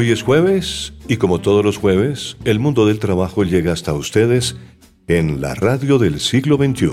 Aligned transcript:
Hoy 0.00 0.12
es 0.12 0.22
jueves 0.22 0.92
y 1.08 1.16
como 1.16 1.40
todos 1.40 1.64
los 1.64 1.76
jueves, 1.76 2.36
el 2.44 2.60
mundo 2.60 2.86
del 2.86 3.00
trabajo 3.00 3.42
llega 3.42 3.72
hasta 3.72 3.94
ustedes 3.94 4.54
en 5.08 5.40
la 5.40 5.56
radio 5.56 5.98
del 5.98 6.20
siglo 6.20 6.54
XXI. 6.56 6.92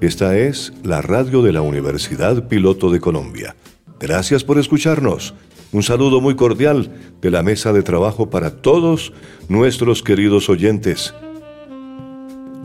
Esta 0.00 0.38
es 0.38 0.72
la 0.84 1.02
radio 1.02 1.42
de 1.42 1.52
la 1.52 1.62
Universidad 1.62 2.46
Piloto 2.46 2.92
de 2.92 3.00
Colombia. 3.00 3.56
Gracias 3.98 4.44
por 4.44 4.56
escucharnos. 4.60 5.34
Un 5.72 5.82
saludo 5.82 6.20
muy 6.20 6.36
cordial 6.36 6.92
de 7.20 7.32
la 7.32 7.42
mesa 7.42 7.72
de 7.72 7.82
trabajo 7.82 8.30
para 8.30 8.62
todos 8.62 9.12
nuestros 9.48 10.04
queridos 10.04 10.48
oyentes. 10.48 11.12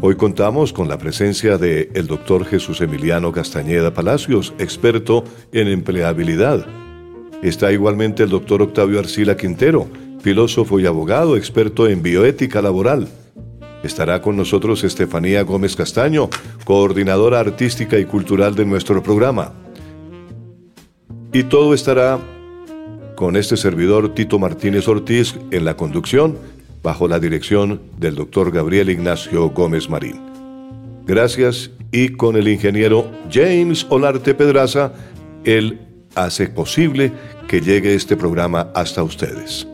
Hoy 0.01 0.17
contamos 0.17 0.71
con 0.71 0.87
la 0.87 0.99
presencia 0.99 1.57
de 1.57 1.89
el 1.95 2.05
doctor 2.05 2.45
Jesús 2.45 2.79
Emiliano 2.79 3.31
Castañeda 3.31 3.91
Palacios, 3.91 4.53
experto 4.59 5.23
en 5.51 5.67
empleabilidad 5.67 6.67
Está 7.41 7.71
igualmente 7.71 8.23
el 8.23 8.29
doctor 8.29 8.61
Octavio 8.61 8.99
Arcila 8.99 9.35
Quintero, 9.35 9.87
filósofo 10.21 10.79
y 10.79 10.85
abogado, 10.85 11.35
experto 11.35 11.87
en 11.87 12.03
bioética 12.03 12.61
laboral. 12.61 13.07
Estará 13.83 14.21
con 14.21 14.37
nosotros 14.37 14.83
Estefanía 14.83 15.41
Gómez 15.41 15.75
Castaño, 15.75 16.29
coordinadora 16.65 17.39
artística 17.39 17.97
y 17.97 18.05
cultural 18.05 18.53
de 18.53 18.65
nuestro 18.65 19.01
programa. 19.01 19.53
Y 21.33 21.43
todo 21.43 21.73
estará 21.73 22.19
con 23.15 23.35
este 23.35 23.57
servidor 23.57 24.13
Tito 24.13 24.37
Martínez 24.37 24.87
Ortiz 24.87 25.35
en 25.49 25.65
la 25.65 25.75
conducción, 25.75 26.37
bajo 26.83 27.07
la 27.07 27.19
dirección 27.19 27.81
del 27.97 28.15
doctor 28.15 28.51
Gabriel 28.51 28.89
Ignacio 28.91 29.49
Gómez 29.49 29.89
Marín. 29.89 30.19
Gracias 31.05 31.71
y 31.91 32.09
con 32.09 32.35
el 32.35 32.47
ingeniero 32.47 33.09
James 33.31 33.87
Olarte 33.89 34.35
Pedraza, 34.35 34.93
el 35.43 35.90
hace 36.15 36.47
posible 36.47 37.11
que 37.47 37.61
llegue 37.61 37.93
este 37.95 38.17
programa 38.17 38.71
hasta 38.75 39.03
ustedes. 39.03 39.67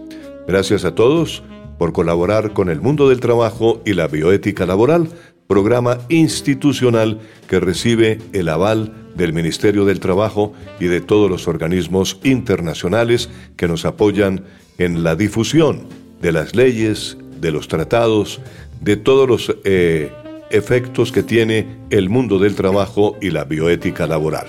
Gracias 0.48 0.86
a 0.86 0.96
todos 0.96 1.44
por 1.78 1.94
colaborar 1.94 2.54
con 2.54 2.70
el 2.70 2.82
mundo 2.82 3.10
del 3.10 3.20
trabajo 3.20 3.82
y 3.86 3.94
la 3.94 4.08
bioética 4.08 4.66
laboral, 4.66 5.10
programa 5.48 6.00
institucional 6.10 7.20
que 7.48 7.60
recibe 7.60 8.20
el 8.34 8.50
aval 8.50 8.94
del 9.16 9.34
Ministerio 9.34 9.86
del 9.86 10.00
Trabajo 10.00 10.54
y 10.80 10.86
de 10.86 11.02
todos 11.02 11.30
los 11.30 11.48
organismos 11.48 12.20
internacionales 12.24 13.30
que 13.56 13.68
nos 13.68 13.86
apoyan 13.86 14.44
en 14.78 15.04
la 15.04 15.16
difusión 15.16 15.88
de 16.22 16.32
las 16.32 16.56
leyes, 16.56 17.18
de 17.40 17.52
los 17.52 17.68
tratados, 17.68 18.42
de 18.82 18.98
todos 18.98 19.28
los 19.28 19.56
eh, 19.64 20.12
efectos 20.50 21.12
que 21.12 21.24
tiene 21.24 21.68
el 21.90 22.10
mundo 22.10 22.40
del 22.40 22.56
trabajo 22.56 23.18
y 23.22 23.32
la 23.32 23.44
bioética 23.44 24.08
laboral. 24.08 24.48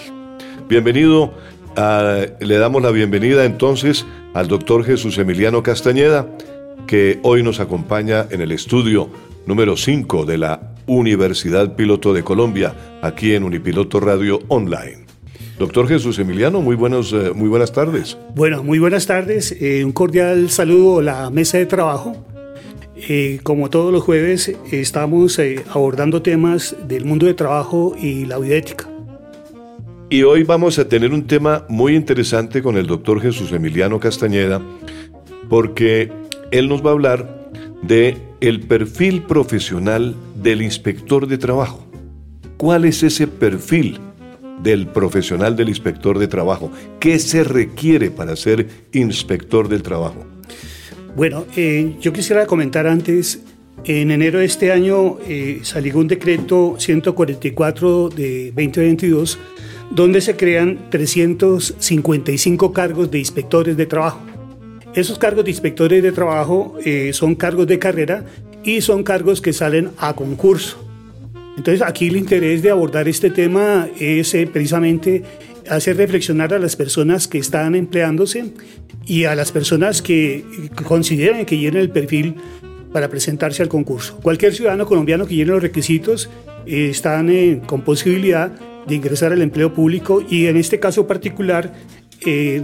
Bienvenido 0.69 1.33
Ah, 1.77 2.27
le 2.41 2.59
damos 2.59 2.83
la 2.83 2.91
bienvenida 2.91 3.45
entonces 3.45 4.07
al 4.35 4.49
doctor 4.49 4.85
Jesús 4.85 5.19
Emiliano 5.19 5.63
Castañeda, 5.63 6.29
que 6.87 7.19
hoy 7.23 7.43
nos 7.43 7.61
acompaña 7.61 8.27
en 8.31 8.41
el 8.41 8.53
estudio 8.53 9.09
número 9.47 9.77
5 9.77 10.25
de 10.25 10.39
la 10.39 10.75
Universidad 10.87 11.77
Piloto 11.77 12.13
de 12.13 12.25
Colombia, 12.25 12.75
aquí 13.03 13.35
en 13.35 13.45
Unipiloto 13.45 14.01
Radio 14.01 14.41
Online. 14.49 15.07
Doctor 15.59 15.89
Jesús 15.89 16.19
Emiliano, 16.19 16.61
muy, 16.61 16.77
buenos, 16.77 17.13
eh, 17.13 17.33
muy 17.35 17.49
buenas 17.49 17.73
tardes. 17.73 18.17
Bueno, 18.35 18.63
muy 18.63 18.79
buenas 18.79 19.07
tardes. 19.07 19.57
Eh, 19.61 19.85
un 19.85 19.93
cordial 19.93 20.51
saludo 20.51 21.01
a 21.01 21.03
la 21.03 21.31
mesa 21.31 21.59
de 21.59 21.67
trabajo. 21.67 22.25
Eh, 22.97 23.41
como 23.43 23.69
todos 23.71 23.93
los 23.93 24.03
jueves, 24.03 24.53
estamos 24.71 25.41
abordando 25.71 26.23
temas 26.23 26.77
del 26.87 27.05
mundo 27.05 27.27
de 27.27 27.35
trabajo 27.35 27.95
y 28.01 28.25
la 28.25 28.39
bioética. 28.39 28.89
Y 30.11 30.23
hoy 30.23 30.43
vamos 30.43 30.79
a 30.79 30.89
tener 30.89 31.13
un 31.13 31.27
tema 31.27 31.67
muy 31.69 31.95
interesante 31.95 32.63
con 32.63 32.79
el 32.79 32.87
doctor 32.87 33.21
Jesús 33.21 33.53
Emiliano 33.53 34.01
Castañeda, 34.01 34.63
porque 35.51 36.11
él 36.51 36.67
nos 36.67 36.83
va 36.83 36.91
a 36.91 36.93
hablar 36.95 37.51
de 37.83 38.17
el 38.41 38.61
perfil 38.61 39.23
profesional 39.25 40.15
del 40.35 40.63
inspector 40.63 41.27
de 41.27 41.37
trabajo. 41.37 41.87
¿Cuál 42.57 42.87
es 42.87 43.03
ese 43.03 43.27
perfil 43.27 44.01
del 44.63 44.87
profesional 44.87 45.57
del 45.57 45.69
inspector 45.69 46.19
de 46.19 46.27
trabajo? 46.27 46.73
¿Qué 47.01 47.19
se 47.19 47.45
requiere 47.45 48.11
para 48.11 48.35
ser 48.35 48.67
inspector 48.95 49.69
del 49.69 49.83
trabajo? 49.83 50.25
Bueno, 51.17 51.45
eh, 51.55 51.97
yo 52.01 52.15
quisiera 52.15 52.47
comentar 52.47 52.87
antes, 52.87 53.43
en 53.85 54.11
enero 54.11 54.39
de 54.39 54.47
este 54.47 54.73
año 54.73 55.19
eh, 55.27 55.61
salió 55.65 55.99
un 55.99 56.09
decreto 56.09 56.77
144 56.79 58.09
de 58.09 58.53
2022 58.57 59.39
donde 59.91 60.21
se 60.21 60.37
crean 60.37 60.91
355 60.91 62.73
cargos 62.73 63.11
de 63.11 63.19
inspectores 63.19 63.77
de 63.77 63.87
trabajo. 63.87 64.21
Esos 64.95 65.19
cargos 65.19 65.45
de 65.45 65.51
inspectores 65.51 66.03
de 66.03 66.13
trabajo 66.13 66.77
eh, 66.85 67.13
son 67.13 67.35
cargos 67.35 67.67
de 67.67 67.79
carrera 67.79 68.25
y 68.65 68.81
son 68.81 69.03
cargos 69.03 69.41
que 69.41 69.53
salen 69.53 69.91
a 69.99 70.15
concurso. 70.15 70.85
Entonces 71.57 71.83
aquí 71.83 72.09
el 72.09 72.17
interés 72.17 72.63
de 72.63 72.71
abordar 72.71 73.09
este 73.09 73.31
tema 73.31 73.89
es 73.99 74.35
eh, 74.35 74.47
precisamente 74.47 75.23
hacer 75.69 75.97
reflexionar 75.97 76.55
a 76.55 76.59
las 76.59 76.77
personas 76.77 77.29
que 77.29 77.39
están 77.39 77.75
empleándose 77.75 78.53
y 79.07 79.25
a 79.25 79.35
las 79.35 79.53
personas 79.53 80.01
que 80.03 80.45
consideran 80.85 81.45
que 81.45 81.59
llenen 81.59 81.81
el 81.81 81.91
perfil 81.91 82.37
para 82.93 83.09
presentarse 83.09 83.63
al 83.63 83.69
concurso. 83.69 84.19
Cualquier 84.23 84.55
ciudadano 84.55 84.87
colombiano 84.87 85.27
que 85.27 85.35
llene 85.35 85.53
los 85.53 85.63
requisitos 85.63 86.31
eh, 86.67 86.89
están 86.91 87.61
con 87.67 87.83
posibilidad 87.83 88.53
de 88.87 88.95
ingresar 88.95 89.33
al 89.33 89.43
empleo 89.43 89.73
público 89.73 90.23
y 90.29 90.47
en 90.47 90.57
este 90.57 90.81
caso 90.81 91.07
particular 91.07 91.73
eh, 92.25 92.63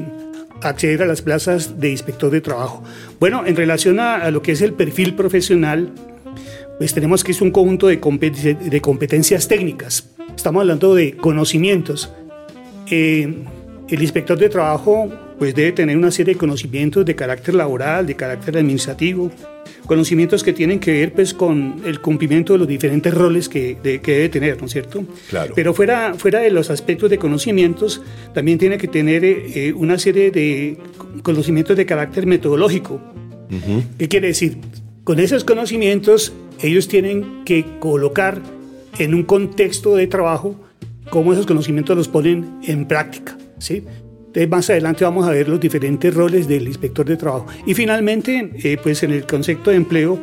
acceder 0.63 1.03
a 1.03 1.07
las 1.07 1.23
plazas 1.23 1.79
de 1.81 1.91
inspector 1.91 2.31
de 2.31 2.41
trabajo. 2.41 2.83
Bueno, 3.21 3.45
en 3.47 3.57
relación 3.57 4.01
a, 4.01 4.31
lo 4.31 4.43
que 4.43 4.53
es 4.53 4.63
el 4.63 4.73
perfil 4.73 5.15
profesional, 5.15 5.93
pues 6.79 6.95
tenemos 6.95 7.23
que 7.23 7.33
es 7.33 7.41
un 7.41 7.51
conjunto 7.51 7.87
de, 7.87 8.01
competencias 8.01 9.49
técnicas. 9.49 10.11
Estamos 10.35 10.61
hablando 10.63 10.95
de 10.95 11.17
conocimientos. 11.17 12.13
Eh, 12.91 13.45
el 13.89 14.03
inspector 14.03 14.39
de 14.39 14.49
trabajo 14.49 15.11
pues 15.39 15.55
debe 15.55 15.73
tener 15.73 15.97
una 15.97 16.11
serie 16.11 16.35
de 16.35 16.39
conocimientos 16.39 17.05
de 17.05 17.15
carácter 17.15 17.55
laboral, 17.55 18.07
de 18.07 18.15
carácter 18.15 18.57
administrativo, 18.57 19.31
conocimientos 19.87 20.43
que 20.43 20.53
tienen 20.53 20.81
que 20.81 20.93
ver 20.93 21.13
pues, 21.13 21.35
con 21.35 21.83
el 21.85 22.01
cumplimiento 22.01 22.53
de 22.55 22.61
los 22.61 22.69
diferentes 22.69 23.13
roles 23.13 23.49
que, 23.49 23.77
debe 23.83 24.29
tener, 24.29 24.59
¿no 24.61 24.67
es 24.67 24.73
cierto? 24.73 25.05
Claro. 25.29 25.53
Pero 25.55 25.75
fuera, 25.75 26.15
fuera 26.15 26.41
de 26.41 26.51
los 26.51 26.71
aspectos 26.71 27.11
de 27.11 27.19
conocimientos, 27.19 28.03
también 28.33 28.59
tiene 28.59 28.79
que 28.79 28.89
tener 28.89 29.25
eh, 29.25 29.73
una 29.75 29.99
serie 29.99 30.31
de 30.31 30.79
conocimientos 31.23 31.77
de 31.77 31.87
carácter 31.87 32.27
metodológico. 32.27 33.01
¿Qué 33.99 34.09
quiere 34.09 34.29
decir? 34.29 34.59
Con 35.05 35.21
esos 35.21 35.45
conocimientos, 35.45 36.33
ellos 36.61 36.89
tienen 36.89 37.45
que 37.45 37.65
colocar 37.79 38.41
en 38.99 39.15
un 39.15 39.23
contexto 39.23 39.95
de 39.95 40.07
trabajo 40.07 40.59
cómo 41.11 41.33
esos 41.33 41.47
conocimientos 41.47 41.97
los 41.97 42.09
ponen 42.09 42.59
en 42.65 42.87
práctica. 42.89 43.37
¿sí? 43.59 43.85
Entonces, 44.35 44.51
más 44.51 44.69
adelante 44.69 45.05
vamos 45.05 45.29
a 45.29 45.31
ver 45.31 45.49
los 45.49 45.61
diferentes 45.61 46.13
roles 46.13 46.49
del 46.49 46.67
inspector 46.67 47.07
de 47.07 47.17
trabajo. 47.17 47.47
Y 47.67 47.75
finalmente, 47.75 48.51
eh, 48.65 48.77
pues 48.83 49.05
en 49.05 49.13
el 49.13 49.27
concepto 49.27 49.71
de 49.71 49.77
empleo, 49.77 50.19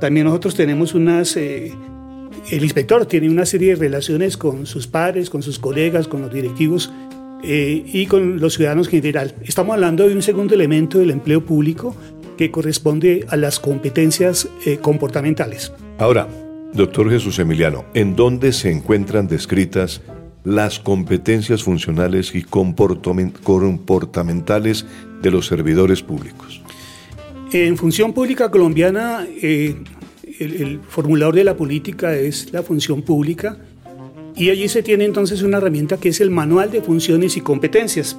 también 0.00 0.26
nosotros 0.26 0.54
tenemos 0.54 0.94
unas... 0.94 1.36
Eh, 1.36 1.74
el 2.52 2.62
inspector 2.62 3.06
tiene 3.06 3.28
una 3.28 3.44
serie 3.44 3.70
de 3.70 3.74
relaciones 3.74 4.36
con 4.36 4.66
sus 4.66 4.86
padres, 4.86 5.30
con 5.30 5.42
sus 5.42 5.58
colegas, 5.58 6.06
con 6.06 6.20
los 6.20 6.32
directivos 6.32 6.92
eh, 7.42 7.82
y 7.84 8.06
con 8.06 8.38
los 8.38 8.54
ciudadanos 8.54 8.86
en 8.86 9.02
general. 9.02 9.34
Estamos 9.42 9.74
hablando 9.74 10.06
de 10.06 10.14
un 10.14 10.22
segundo 10.22 10.54
elemento 10.54 11.00
del 11.00 11.10
empleo 11.10 11.44
público 11.44 11.96
que 12.38 12.52
corresponde 12.52 13.26
a 13.28 13.36
las 13.36 13.58
competencias 13.58 14.48
comportamentales. 14.80 15.72
Ahora, 15.98 16.28
doctor 16.72 17.10
Jesús 17.10 17.40
Emiliano, 17.40 17.84
¿en 17.94 18.14
dónde 18.14 18.52
se 18.52 18.70
encuentran 18.70 19.26
descritas 19.26 20.02
las 20.46 20.78
competencias 20.78 21.64
funcionales 21.64 22.32
y 22.34 22.42
comportamentales 22.42 24.86
de 25.20 25.30
los 25.32 25.46
servidores 25.46 26.02
públicos? 26.02 26.62
En 27.52 27.76
función 27.76 28.12
pública 28.12 28.48
colombiana, 28.48 29.26
eh, 29.42 29.74
el, 30.38 30.80
formulador 30.88 31.34
de 31.34 31.44
la 31.44 31.56
política 31.56 32.14
es 32.14 32.52
la 32.52 32.62
función 32.62 33.02
pública 33.02 33.56
y 34.36 34.50
allí 34.50 34.68
se 34.68 34.84
tiene 34.84 35.04
entonces 35.04 35.42
una 35.42 35.58
herramienta 35.58 35.96
que 35.96 36.10
es 36.10 36.20
el 36.20 36.30
Manual 36.30 36.70
de 36.70 36.80
Funciones 36.80 37.36
y 37.36 37.40
Competencias. 37.40 38.16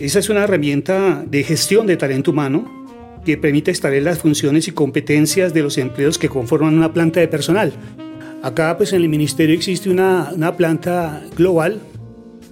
Esa 0.00 0.18
es 0.18 0.28
una 0.30 0.42
herramienta 0.42 1.24
de 1.24 1.44
gestión 1.44 1.86
de 1.86 1.96
talento 1.96 2.32
humano 2.32 2.82
que 3.24 3.36
permite 3.36 3.70
establecer 3.70 4.02
las 4.02 4.18
funciones 4.18 4.66
y 4.66 4.72
competencias 4.72 5.54
de 5.54 5.62
los 5.62 5.78
empleos 5.78 6.18
que 6.18 6.28
conforman 6.28 6.76
una 6.76 6.92
planta 6.92 7.20
de 7.20 7.28
personal. 7.28 7.72
Acá 8.42 8.76
pues 8.76 8.92
en 8.92 9.02
el 9.02 9.08
ministerio 9.08 9.54
existe 9.54 9.88
una, 9.88 10.32
una 10.34 10.56
planta 10.56 11.22
global 11.36 11.80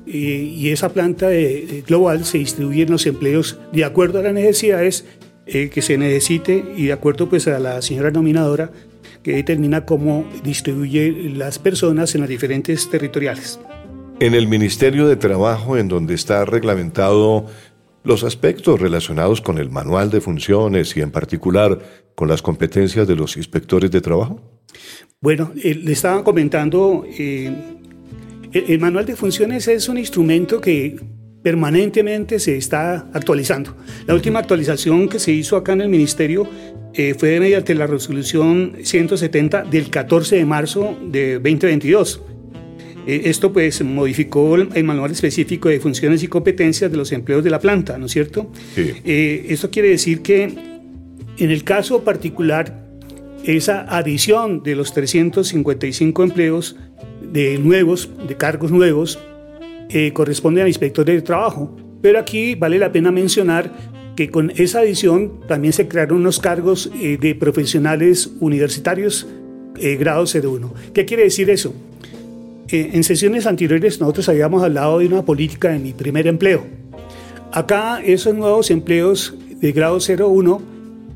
y 0.06 0.70
esa 0.70 0.88
planta 0.88 1.28
de, 1.28 1.84
global 1.86 2.24
se 2.24 2.38
distribuye 2.38 2.82
en 2.82 2.90
los 2.90 3.06
empleos 3.06 3.58
de 3.72 3.84
acuerdo 3.84 4.18
a 4.18 4.22
las 4.22 4.32
necesidades 4.32 5.04
eh, 5.46 5.70
que 5.70 5.82
se 5.82 5.98
necesite 5.98 6.64
y 6.76 6.86
de 6.86 6.92
acuerdo 6.92 7.28
pues 7.28 7.46
a 7.48 7.58
la 7.58 7.80
señora 7.82 8.10
nominadora 8.10 8.70
que 9.22 9.34
determina 9.34 9.84
cómo 9.84 10.24
distribuye 10.42 11.12
las 11.34 11.58
personas 11.58 12.14
en 12.14 12.22
las 12.22 12.30
diferentes 12.30 12.88
territoriales. 12.88 13.60
En 14.20 14.34
el 14.34 14.48
Ministerio 14.48 15.08
de 15.08 15.16
Trabajo, 15.16 15.76
en 15.76 15.88
donde 15.88 16.14
está 16.14 16.44
reglamentado 16.44 17.46
los 18.02 18.24
aspectos 18.24 18.80
relacionados 18.80 19.40
con 19.40 19.58
el 19.58 19.70
manual 19.70 20.10
de 20.10 20.20
funciones 20.20 20.96
y 20.96 21.00
en 21.00 21.10
particular 21.10 21.78
con 22.14 22.28
las 22.28 22.42
competencias 22.42 23.06
de 23.06 23.16
los 23.16 23.36
inspectores 23.36 23.90
de 23.90 24.00
trabajo? 24.00 24.40
Bueno, 25.22 25.52
eh, 25.62 25.74
le 25.74 25.92
estaba 25.92 26.24
comentando, 26.24 27.04
eh, 27.06 27.52
el, 28.52 28.78
manual 28.78 29.04
de 29.04 29.16
funciones 29.16 29.68
es 29.68 29.86
un 29.90 29.98
instrumento 29.98 30.62
que 30.62 30.96
permanentemente 31.42 32.38
se 32.38 32.56
está 32.56 33.10
actualizando. 33.12 33.76
La 34.06 34.14
última 34.14 34.38
actualización 34.38 35.10
que 35.10 35.18
se 35.18 35.32
hizo 35.32 35.58
acá 35.58 35.74
en 35.74 35.82
el 35.82 35.90
ministerio 35.90 36.48
eh, 36.94 37.14
fue 37.18 37.38
mediante 37.38 37.74
la 37.74 37.86
resolución 37.86 38.76
170 38.82 39.64
del 39.64 39.90
14 39.90 40.36
de 40.36 40.44
marzo 40.46 40.96
de 41.02 41.34
2022. 41.34 42.22
esto 43.06 43.52
pues 43.52 43.82
modificó 43.84 44.56
el, 44.56 44.84
manual 44.84 45.10
específico 45.10 45.68
de 45.68 45.80
funciones 45.80 46.22
y 46.22 46.28
competencias 46.28 46.90
de 46.90 46.96
los 46.96 47.12
empleos 47.12 47.44
de 47.44 47.50
la 47.50 47.58
planta, 47.58 47.98
¿no 47.98 48.06
es 48.06 48.12
cierto? 48.12 48.50
Sí. 48.74 48.94
esto 49.04 49.70
quiere 49.70 49.90
decir 49.90 50.22
que 50.22 50.44
en 51.36 51.50
el 51.50 51.62
caso 51.62 52.04
particular 52.04 52.89
esa 53.44 53.80
adición 53.96 54.62
de 54.62 54.74
los 54.74 54.92
355 54.92 56.22
empleos 56.22 56.76
de 57.22 57.58
nuevos, 57.58 58.10
de 58.26 58.36
cargos 58.36 58.70
nuevos, 58.70 59.18
eh, 59.88 60.12
corresponde 60.12 60.62
al 60.62 60.68
inspector 60.68 61.04
de 61.04 61.22
trabajo. 61.22 61.76
Pero 62.02 62.18
aquí 62.18 62.54
vale 62.54 62.78
la 62.78 62.92
pena 62.92 63.10
mencionar 63.10 63.70
que 64.16 64.30
con 64.30 64.50
esa 64.56 64.80
adición 64.80 65.40
también 65.46 65.72
se 65.72 65.88
crearon 65.88 66.18
unos 66.18 66.40
cargos 66.40 66.90
eh, 67.00 67.18
de 67.20 67.34
profesionales 67.34 68.30
universitarios 68.40 69.26
eh, 69.78 69.96
grado 69.96 70.24
01. 70.24 70.74
¿Qué 70.92 71.04
quiere 71.04 71.24
decir 71.24 71.50
eso? 71.50 71.74
en 72.72 73.02
sesiones 73.02 73.46
anteriores 73.46 74.00
nosotros 74.00 74.28
habíamos 74.28 74.62
hablado 74.62 75.00
de 75.00 75.06
una 75.08 75.24
política 75.24 75.70
de 75.70 75.80
mi 75.80 75.92
primer 75.92 76.28
empleo. 76.28 76.64
Acá 77.50 78.00
esos 78.00 78.32
nuevos 78.32 78.70
empleos 78.70 79.34
de 79.60 79.72
grado 79.72 79.98
01 79.98 80.62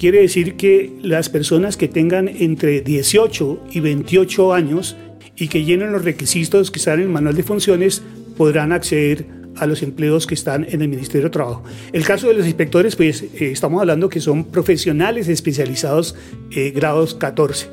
Quiere 0.04 0.20
decir 0.20 0.56
que 0.56 0.92
las 1.02 1.30
personas 1.30 1.78
que 1.78 1.88
tengan 1.88 2.28
entre 2.28 2.82
18 2.82 3.68
y 3.72 3.80
28 3.80 4.52
años 4.52 4.98
y 5.34 5.48
que 5.48 5.64
llenen 5.64 5.92
los 5.92 6.04
requisitos 6.04 6.70
que 6.70 6.78
están 6.78 6.96
en 6.96 7.06
el 7.06 7.08
manual 7.08 7.34
de 7.34 7.42
funciones 7.42 8.02
podrán 8.36 8.72
acceder 8.72 9.24
a 9.56 9.66
los 9.66 9.82
empleos 9.82 10.26
que 10.26 10.34
están 10.34 10.66
en 10.68 10.82
el 10.82 10.88
Ministerio 10.88 11.28
de 11.28 11.30
Trabajo. 11.30 11.64
El 11.94 12.04
caso 12.04 12.28
de 12.28 12.34
los 12.34 12.44
inspectores, 12.44 12.96
pues 12.96 13.22
eh, 13.22 13.50
estamos 13.50 13.80
hablando 13.80 14.10
que 14.10 14.20
son 14.20 14.44
profesionales 14.44 15.28
especializados 15.28 16.14
eh, 16.50 16.70
grados 16.72 17.14
14. 17.14 17.70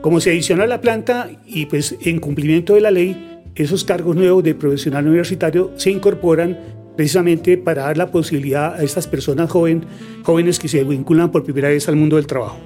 Como 0.00 0.20
se 0.20 0.30
adiciona 0.30 0.64
a 0.64 0.68
la 0.68 0.80
planta 0.80 1.30
y 1.46 1.66
pues 1.66 1.96
en 2.00 2.18
cumplimiento 2.18 2.76
de 2.76 2.80
la 2.80 2.90
ley, 2.90 3.42
esos 3.56 3.84
cargos 3.84 4.16
nuevos 4.16 4.42
de 4.42 4.54
profesional 4.54 5.06
universitario 5.06 5.72
se 5.76 5.90
incorporan 5.90 6.77
precisamente 6.98 7.56
para 7.56 7.82
dar 7.82 7.96
la 7.96 8.10
posibilidad 8.10 8.74
a 8.74 8.82
estas 8.82 9.06
personas 9.06 9.48
joven, 9.48 9.84
jóvenes 10.24 10.58
que 10.58 10.66
se 10.66 10.82
vinculan 10.82 11.30
por 11.30 11.44
primera 11.44 11.68
vez 11.68 11.88
al 11.88 11.94
mundo 11.94 12.16
del 12.16 12.26
trabajo. 12.26 12.58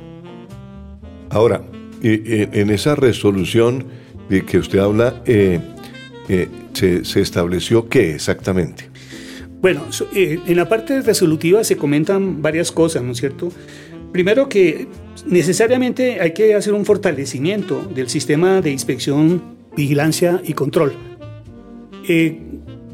Ahora, 1.28 1.62
en 2.02 2.70
esa 2.70 2.94
resolución 2.94 3.84
de 4.30 4.42
que 4.46 4.56
usted 4.56 4.78
habla, 4.78 5.22
eh, 5.26 5.60
eh, 6.30 6.48
se, 6.72 7.20
estableció 7.20 7.90
qué 7.90 8.14
exactamente? 8.14 8.88
Bueno, 9.60 9.82
eh, 10.14 10.40
en 10.46 10.56
la 10.56 10.66
parte 10.66 11.02
resolutiva 11.02 11.62
se 11.62 11.76
comentan 11.76 12.40
varias 12.40 12.72
cosas, 12.72 13.02
¿no 13.02 13.12
es 13.12 13.18
cierto? 13.18 13.52
Primero 14.12 14.48
que 14.48 14.88
necesariamente 15.26 16.22
hay 16.22 16.32
que 16.32 16.54
hacer 16.54 16.72
un 16.72 16.86
fortalecimiento 16.86 17.82
del 17.94 18.08
sistema 18.08 18.62
de 18.62 18.70
inspección, 18.70 19.42
vigilancia 19.76 20.40
y 20.42 20.54
control. 20.54 20.94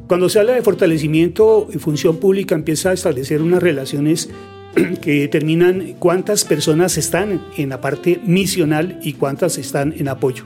Cuando 0.09 0.31
se 0.31 0.39
habla 0.39 0.55
de 0.55 0.63
fortalecimiento 0.63 1.69
y 1.71 1.77
función 1.77 2.17
pública, 2.17 2.55
empieza 2.55 2.91
a 2.91 2.93
establecer 2.95 3.43
unas 3.43 3.63
relaciones 3.63 4.31
que 5.03 5.21
determinan 5.21 5.97
cuántas 5.99 6.47
personas 6.47 6.97
están 6.97 7.43
en 7.59 7.69
la 7.69 7.83
parte 7.83 8.19
misional 8.25 8.99
y 9.03 9.13
cuántas 9.13 9.59
están 9.59 9.95
en 9.99 10.09
apoyo. 10.09 10.45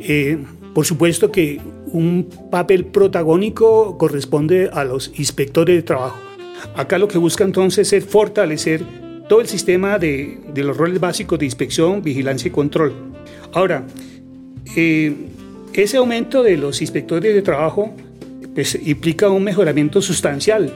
Eh, 0.00 0.36
por 0.74 0.84
supuesto 0.84 1.32
que 1.32 1.62
un 1.86 2.28
papel 2.50 2.84
protagónico 2.84 3.96
corresponde 3.96 4.68
a 4.70 4.84
los 4.84 5.18
inspectores 5.18 5.74
de 5.74 5.82
trabajo. 5.82 6.18
Acá 6.76 6.98
lo 6.98 7.08
que 7.08 7.16
busca 7.16 7.44
entonces 7.44 7.90
es 7.94 8.04
fortalecer 8.04 8.82
todo 9.30 9.40
el 9.40 9.46
sistema 9.46 9.98
de, 9.98 10.40
los 10.54 10.76
roles 10.76 11.00
básicos 11.00 11.38
de 11.38 11.46
inspección, 11.46 12.02
vigilancia 12.02 12.48
y 12.48 12.50
control. 12.50 12.92
Ahora, 13.54 13.86
eh, 14.76 15.14
ese 15.72 15.96
aumento 15.96 16.42
de 16.42 16.58
los 16.58 16.82
inspectores 16.82 17.34
de 17.34 17.40
trabajo 17.40 17.94
pues, 18.58 18.76
implica 18.84 19.30
un 19.30 19.44
mejoramiento 19.44 20.02
sustancial. 20.02 20.72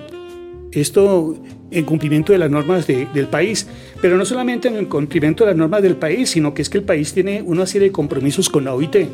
Esto 0.70 1.36
en 1.72 1.84
cumplimiento 1.84 2.32
de 2.32 2.38
las 2.38 2.48
normas 2.48 2.86
del 2.86 3.26
país, 3.26 3.66
pero 4.00 4.16
no 4.16 4.24
solamente 4.24 4.68
en 4.68 4.76
el 4.76 4.86
cumplimiento 4.86 5.42
de 5.42 5.50
las 5.50 5.56
normas 5.56 5.82
del 5.82 5.96
país, 5.96 6.30
sino 6.30 6.54
que 6.54 6.62
es 6.62 6.70
que 6.70 6.78
el 6.78 6.84
país 6.84 7.12
tiene 7.12 7.42
una 7.42 7.66
serie 7.66 7.88
de 7.88 7.92
compromisos 7.92 8.48
con 8.48 8.66
la 8.66 8.72
OIT. 8.72 9.08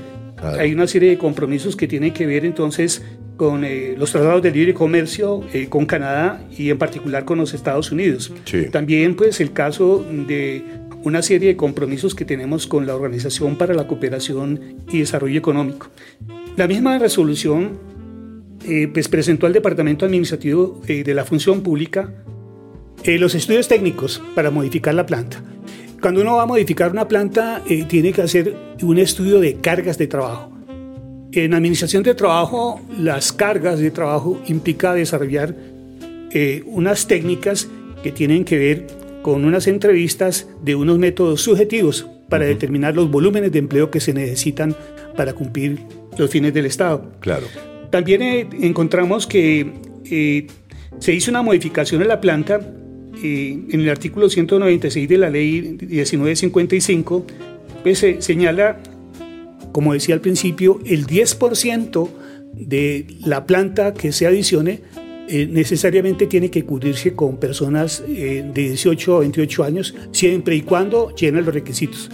Hay 0.58 0.74
una 0.74 0.86
serie 0.86 1.08
de 1.08 1.16
compromisos 1.16 1.76
que 1.76 1.88
tienen 1.88 2.12
que 2.12 2.26
ver 2.26 2.44
entonces 2.44 3.02
con 3.38 3.64
eh, 3.64 3.94
los 3.96 4.12
tratados 4.12 4.42
de 4.42 4.50
libre 4.50 4.74
comercio 4.74 5.40
eh, 5.54 5.68
con 5.70 5.86
Canadá 5.86 6.44
y 6.54 6.68
en 6.68 6.76
particular 6.76 7.24
con 7.24 7.38
los 7.38 7.54
Estados 7.54 7.90
Unidos. 7.90 8.34
También 8.70 9.16
pues 9.16 9.40
el 9.40 9.54
caso 9.54 10.04
de 10.26 10.62
una 11.04 11.22
serie 11.22 11.48
de 11.48 11.56
compromisos 11.56 12.14
que 12.14 12.26
tenemos 12.26 12.66
con 12.66 12.86
la 12.86 12.94
Organización 12.94 13.56
para 13.56 13.72
la 13.72 13.86
Cooperación 13.86 14.82
y 14.92 14.98
Desarrollo 14.98 15.38
Económico. 15.38 15.88
La 16.58 16.68
misma 16.68 16.98
resolución 16.98 17.97
eh, 18.64 18.88
pues 18.92 19.08
presentó 19.08 19.46
al 19.46 19.52
Departamento 19.52 20.04
Administrativo 20.04 20.80
eh, 20.88 21.04
de 21.04 21.14
la 21.14 21.24
Función 21.24 21.62
Pública 21.62 22.12
eh, 23.04 23.18
los 23.18 23.34
estudios 23.34 23.68
técnicos 23.68 24.20
para 24.34 24.50
modificar 24.50 24.94
la 24.94 25.06
planta. 25.06 25.42
Cuando 26.00 26.20
uno 26.20 26.36
va 26.36 26.42
a 26.42 26.46
modificar 26.46 26.90
una 26.90 27.08
planta, 27.08 27.62
tiene 27.88 28.12
que 28.12 28.22
hacer 28.22 28.54
un 28.82 28.98
estudio 28.98 29.40
de 29.40 29.56
cargas 29.56 29.98
de 29.98 30.06
trabajo. 30.06 30.52
En 31.32 31.54
administración 31.54 32.04
de 32.04 32.14
trabajo, 32.14 32.80
las 32.96 33.32
cargas 33.32 33.80
de 33.80 33.90
trabajo 33.90 34.40
implica 34.46 34.94
desarrollar 34.94 35.56
unas 36.66 37.08
técnicas 37.08 37.68
que 38.04 38.12
tienen 38.12 38.44
que 38.44 38.58
ver 38.58 38.86
con 39.22 39.44
unas 39.44 39.66
entrevistas 39.66 40.48
de 40.62 40.76
unos 40.76 40.98
métodos 40.98 41.42
subjetivos 41.42 42.06
para 42.28 42.44
determinar 42.44 42.94
los 42.94 43.10
volúmenes 43.10 43.50
de 43.50 43.58
empleo 43.58 43.90
que 43.90 43.98
se 43.98 44.14
necesitan 44.14 44.76
para 45.16 45.32
cumplir 45.32 45.80
los 46.16 46.30
fines 46.30 46.54
del 46.54 46.66
Estado. 46.66 47.10
Claro. 47.18 47.46
También 47.90 48.22
eh, 48.22 48.48
encontramos 48.60 49.26
que 49.26 49.72
eh, 50.10 50.46
se 50.98 51.14
hizo 51.14 51.30
una 51.30 51.42
modificación 51.42 52.02
en 52.02 52.08
la 52.08 52.20
planta 52.20 52.60
eh, 53.22 53.58
en 53.70 53.80
el 53.80 53.88
artículo 53.88 54.28
196 54.28 55.08
de 55.08 55.18
la 55.18 55.30
ley 55.30 55.76
1955, 55.80 57.26
pues 57.82 57.98
se 57.98 58.20
señala, 58.20 58.80
como 59.72 59.92
decía 59.92 60.14
al 60.14 60.20
principio, 60.20 60.80
el 60.84 61.06
10% 61.06 62.08
de 62.54 63.06
la 63.24 63.46
planta 63.46 63.94
que 63.94 64.12
se 64.12 64.26
adicione 64.26 64.80
necesariamente 65.28 66.26
tiene 66.26 66.50
que 66.50 66.64
cubrirse 66.64 67.12
con 67.12 67.36
personas 67.36 68.02
de 68.06 68.50
18 68.50 69.16
a 69.16 69.20
28 69.20 69.64
años, 69.64 69.94
siempre 70.10 70.56
y 70.56 70.62
cuando 70.62 71.14
llenen 71.14 71.44
los 71.44 71.52
requisitos. 71.52 72.10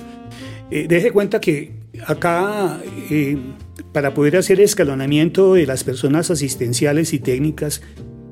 Deje 0.68 1.12
cuenta 1.12 1.40
que 1.40 1.70
acá, 2.08 2.80
para 3.92 4.14
poder 4.14 4.36
hacer 4.36 4.60
escalonamiento 4.60 5.54
de 5.54 5.66
las 5.66 5.84
personas 5.84 6.30
asistenciales 6.30 7.12
y 7.12 7.18
técnicas 7.18 7.82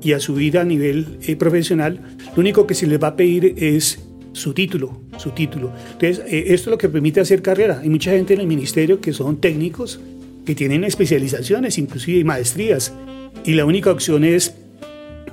y 0.01 0.13
a 0.13 0.19
subir 0.19 0.57
a 0.57 0.63
nivel 0.63 1.19
profesional, 1.37 2.15
lo 2.35 2.41
único 2.41 2.67
que 2.67 2.75
se 2.75 2.87
les 2.87 3.01
va 3.01 3.09
a 3.09 3.15
pedir 3.15 3.55
es 3.57 3.99
su 4.33 4.53
título, 4.53 5.01
su 5.17 5.31
título. 5.31 5.71
Entonces, 5.93 6.19
esto 6.27 6.53
es 6.53 6.67
lo 6.67 6.77
que 6.77 6.89
permite 6.89 7.21
hacer 7.21 7.41
carrera. 7.41 7.79
Hay 7.81 7.89
mucha 7.89 8.11
gente 8.11 8.33
en 8.33 8.41
el 8.41 8.47
ministerio 8.47 8.99
que 8.99 9.13
son 9.13 9.37
técnicos, 9.37 9.99
que 10.45 10.55
tienen 10.55 10.83
especializaciones, 10.83 11.77
inclusive 11.77 12.19
y 12.19 12.23
maestrías, 12.23 12.93
y 13.45 13.53
la 13.53 13.65
única 13.65 13.91
opción 13.91 14.23
es 14.23 14.55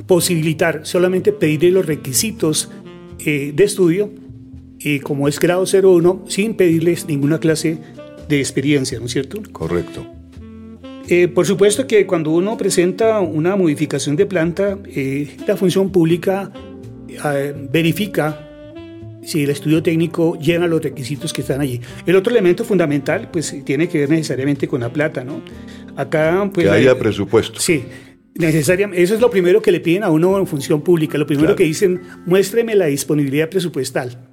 posibilitar 0.06 0.80
solamente 0.84 1.32
pedirle 1.32 1.70
los 1.72 1.86
requisitos 1.86 2.70
eh, 3.18 3.52
de 3.54 3.64
estudio, 3.64 4.10
como 5.02 5.28
es 5.28 5.38
grado 5.38 5.64
01, 5.64 6.24
sin 6.28 6.54
pedirles 6.54 7.06
ninguna 7.06 7.38
clase 7.38 7.78
de 8.30 8.38
experiencia, 8.38 8.98
¿no 8.98 9.06
es 9.06 9.12
cierto? 9.12 9.42
Correcto. 9.52 10.06
Eh, 11.08 11.26
por 11.28 11.44
supuesto 11.44 11.86
que 11.86 12.06
cuando 12.06 12.30
uno 12.30 12.56
presenta 12.56 13.20
una 13.20 13.56
modificación 13.56 14.14
de 14.14 14.26
planta, 14.26 14.78
eh, 14.86 15.36
la 15.46 15.56
función 15.56 15.90
pública 15.90 16.52
verifica 17.70 18.46
si 19.22 19.42
el 19.42 19.50
estudio 19.50 19.82
técnico 19.82 20.38
llena 20.38 20.68
los 20.68 20.80
requisitos 20.80 21.32
que 21.32 21.40
están 21.42 21.60
allí. 21.60 21.80
El 22.06 22.14
otro 22.14 22.32
elemento 22.32 22.64
fundamental, 22.64 23.28
pues 23.30 23.54
tiene 23.64 23.88
que 23.88 23.98
ver 23.98 24.10
necesariamente 24.10 24.68
con 24.68 24.80
la 24.80 24.92
plata, 24.92 25.24
¿no? 25.24 25.42
Acá, 25.96 26.48
pues... 26.54 26.66
Que 26.66 26.72
haya 26.72 26.96
presupuesto. 26.96 27.60
Sí. 27.60 27.84
Necesariamente, 28.36 29.02
eso 29.02 29.14
es 29.14 29.20
lo 29.20 29.28
primero 29.28 29.60
que 29.60 29.72
le 29.72 29.80
piden 29.80 30.04
a 30.04 30.10
uno 30.10 30.38
en 30.38 30.46
función 30.46 30.80
pública. 30.80 31.18
Lo 31.18 31.26
primero 31.26 31.56
que 31.56 31.64
dicen, 31.64 32.00
muéstreme 32.24 32.76
la 32.76 32.86
disponibilidad 32.86 33.50
presupuestal 33.50 34.29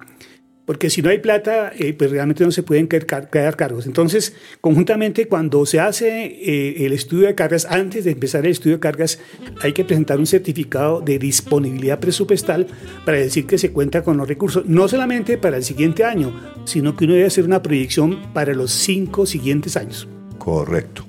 porque 0.68 0.90
si 0.90 1.00
no 1.00 1.08
hay 1.08 1.20
plata, 1.20 1.72
eh, 1.78 1.94
pues 1.94 2.10
realmente 2.10 2.44
no 2.44 2.50
se 2.50 2.62
pueden 2.62 2.88
quedar 2.88 3.56
cargos. 3.56 3.86
Entonces, 3.86 4.36
conjuntamente, 4.60 5.26
cuando 5.26 5.64
se 5.64 5.80
hace 5.80 6.26
eh, 6.26 6.84
el 6.84 6.92
estudio 6.92 7.26
de 7.26 7.34
cargas, 7.34 7.66
antes 7.70 8.04
de 8.04 8.10
empezar 8.10 8.44
el 8.44 8.50
estudio 8.52 8.76
de 8.76 8.80
cargas, 8.80 9.18
hay 9.62 9.72
que 9.72 9.86
presentar 9.86 10.18
un 10.18 10.26
certificado 10.26 11.00
de 11.00 11.18
disponibilidad 11.18 11.98
presupuestal 11.98 12.66
para 13.06 13.16
decir 13.16 13.46
que 13.46 13.56
se 13.56 13.72
cuenta 13.72 14.02
con 14.02 14.18
los 14.18 14.28
recursos, 14.28 14.66
no 14.66 14.86
solamente 14.88 15.38
para 15.38 15.56
el 15.56 15.64
siguiente 15.64 16.04
año, 16.04 16.38
sino 16.66 16.94
que 16.94 17.06
uno 17.06 17.14
debe 17.14 17.28
hacer 17.28 17.46
una 17.46 17.62
proyección 17.62 18.34
para 18.34 18.52
los 18.52 18.70
cinco 18.70 19.24
siguientes 19.24 19.74
años. 19.74 20.06
Correcto. 20.36 21.06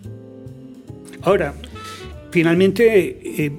Ahora, 1.21 1.53
finalmente, 2.31 3.43
eh, 3.43 3.51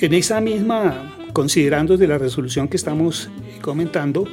en 0.00 0.14
esa 0.14 0.40
misma, 0.40 1.16
considerando 1.32 1.96
de 1.96 2.06
la 2.06 2.18
resolución 2.18 2.68
que 2.68 2.76
estamos 2.76 3.28
comentando, 3.60 4.28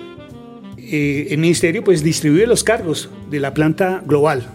eh, 0.92 1.28
el 1.32 1.38
ministerio 1.38 1.84
pues 1.84 2.04
distribuye 2.04 2.48
los 2.48 2.64
cargos 2.64 3.10
de 3.30 3.40
la 3.40 3.54
planta 3.54 4.04
global. 4.06 4.48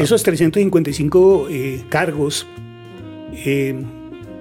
Esos 0.00 0.22
355 0.22 1.48
eh, 1.50 1.82
cargos, 1.90 2.46
eh, 3.44 3.74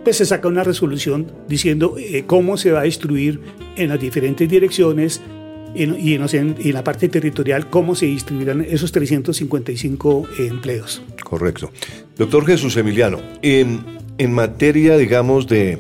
pues 0.03 0.17
se 0.17 0.25
saca 0.25 0.48
una 0.48 0.63
resolución 0.63 1.29
diciendo 1.50 1.98
cómo 2.25 2.55
se 2.55 2.72
va 2.72 2.82
a 2.82 2.84
distribuir 2.84 3.41
en 3.75 3.89
las 3.89 4.00
diferentes 4.00 4.48
direcciones 4.48 5.22
y, 5.75 6.13
en, 6.13 6.74
la 6.74 6.84
parte 6.86 7.10
territorial 7.10 7.70
cómo 7.70 7.96
se 7.96 8.05
distribuirán 8.05 8.62
esos 8.62 8.94
355 8.94 10.27
empleos. 10.39 11.01
Correcto. 11.22 11.70
Doctor 12.17 12.46
Jesús 12.46 12.77
Emiliano, 12.77 13.20
en, 13.41 13.84
en 14.17 14.32
materia, 14.32 14.96
digamos, 14.96 15.48
de, 15.48 15.79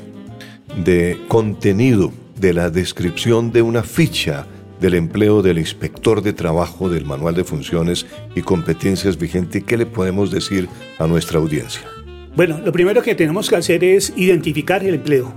de 0.83 1.17
contenido, 1.29 2.11
de 2.37 2.53
la 2.53 2.69
descripción 2.69 3.53
de 3.53 3.61
una 3.61 3.83
ficha, 3.83 4.45
del 4.79 4.95
empleo 4.95 5.41
del 5.41 5.57
inspector 5.57 6.21
de 6.21 6.33
trabajo 6.33 6.89
del 6.89 7.05
manual 7.05 7.35
de 7.35 7.43
funciones 7.43 8.05
y 8.35 8.41
competencias 8.41 9.17
vigente, 9.17 9.63
¿qué 9.63 9.77
le 9.77 9.85
podemos 9.85 10.31
decir 10.31 10.67
a 10.99 11.07
nuestra 11.07 11.39
audiencia? 11.39 11.81
Bueno, 12.35 12.59
lo 12.63 12.71
primero 12.71 13.01
que 13.01 13.15
tenemos 13.15 13.49
que 13.49 13.55
hacer 13.55 13.83
es 13.83 14.13
identificar 14.17 14.83
el 14.83 14.95
empleo. 14.95 15.33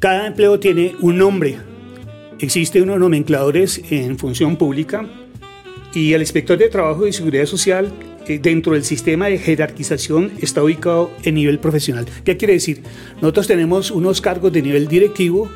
Cada 0.00 0.26
empleo 0.26 0.58
tiene 0.58 0.94
un 1.00 1.18
nombre. 1.18 1.58
Existen 2.40 2.84
unos 2.84 3.00
nomencladores 3.00 3.80
en 3.90 4.18
función 4.18 4.56
pública 4.56 5.06
y 5.94 6.12
el 6.12 6.20
inspector 6.20 6.58
de 6.58 6.68
trabajo 6.68 7.06
y 7.06 7.12
seguridad 7.12 7.46
social 7.46 7.92
eh, 8.26 8.38
dentro 8.40 8.74
del 8.74 8.84
sistema 8.84 9.26
de 9.26 9.38
jerarquización 9.38 10.32
está 10.40 10.62
ubicado 10.62 11.10
en 11.22 11.34
nivel 11.34 11.58
profesional. 11.58 12.06
¿Qué 12.24 12.36
quiere 12.36 12.54
decir? 12.54 12.82
Nosotros 13.22 13.46
tenemos 13.46 13.90
unos 13.90 14.20
cargos 14.20 14.52
de 14.52 14.62
nivel 14.62 14.86
directivo, 14.86 15.50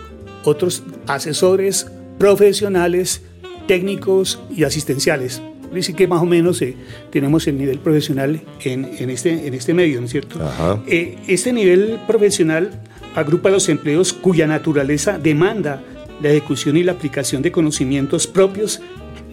otros 0.45 0.83
asesores, 1.07 1.87
profesionales, 2.23 3.21
técnicos 3.67 4.39
y 4.55 4.63
asistenciales. 4.63 5.43
Dice 5.75 5.93
que 5.93 6.07
más 6.07 6.23
o 6.23 6.25
menos 6.25 6.63
eh, 6.63 6.77
tenemos 7.11 7.49
el 7.49 7.59
nivel 7.59 7.81
profesional 7.81 8.41
en, 8.63 9.11
este, 9.11 9.49
en 9.49 9.55
este 9.55 9.75
medio, 9.75 9.99
¿no 9.99 10.07
es 10.07 10.13
cierto? 10.13 10.39
Eh, 10.87 11.19
este 11.27 11.53
nivel 11.53 11.99
profesional 12.07 12.81
agrupa 13.17 13.51
los 13.51 13.69
empleos 13.69 14.13
cuya 14.13 14.47
naturaleza 14.47 15.19
demanda 15.19 15.83
la 16.21 16.29
ejecución 16.29 16.77
y 16.77 16.85
la 16.85 16.93
aplicación 16.93 17.43
de 17.43 17.51
conocimientos 17.51 18.29
propios 18.29 18.81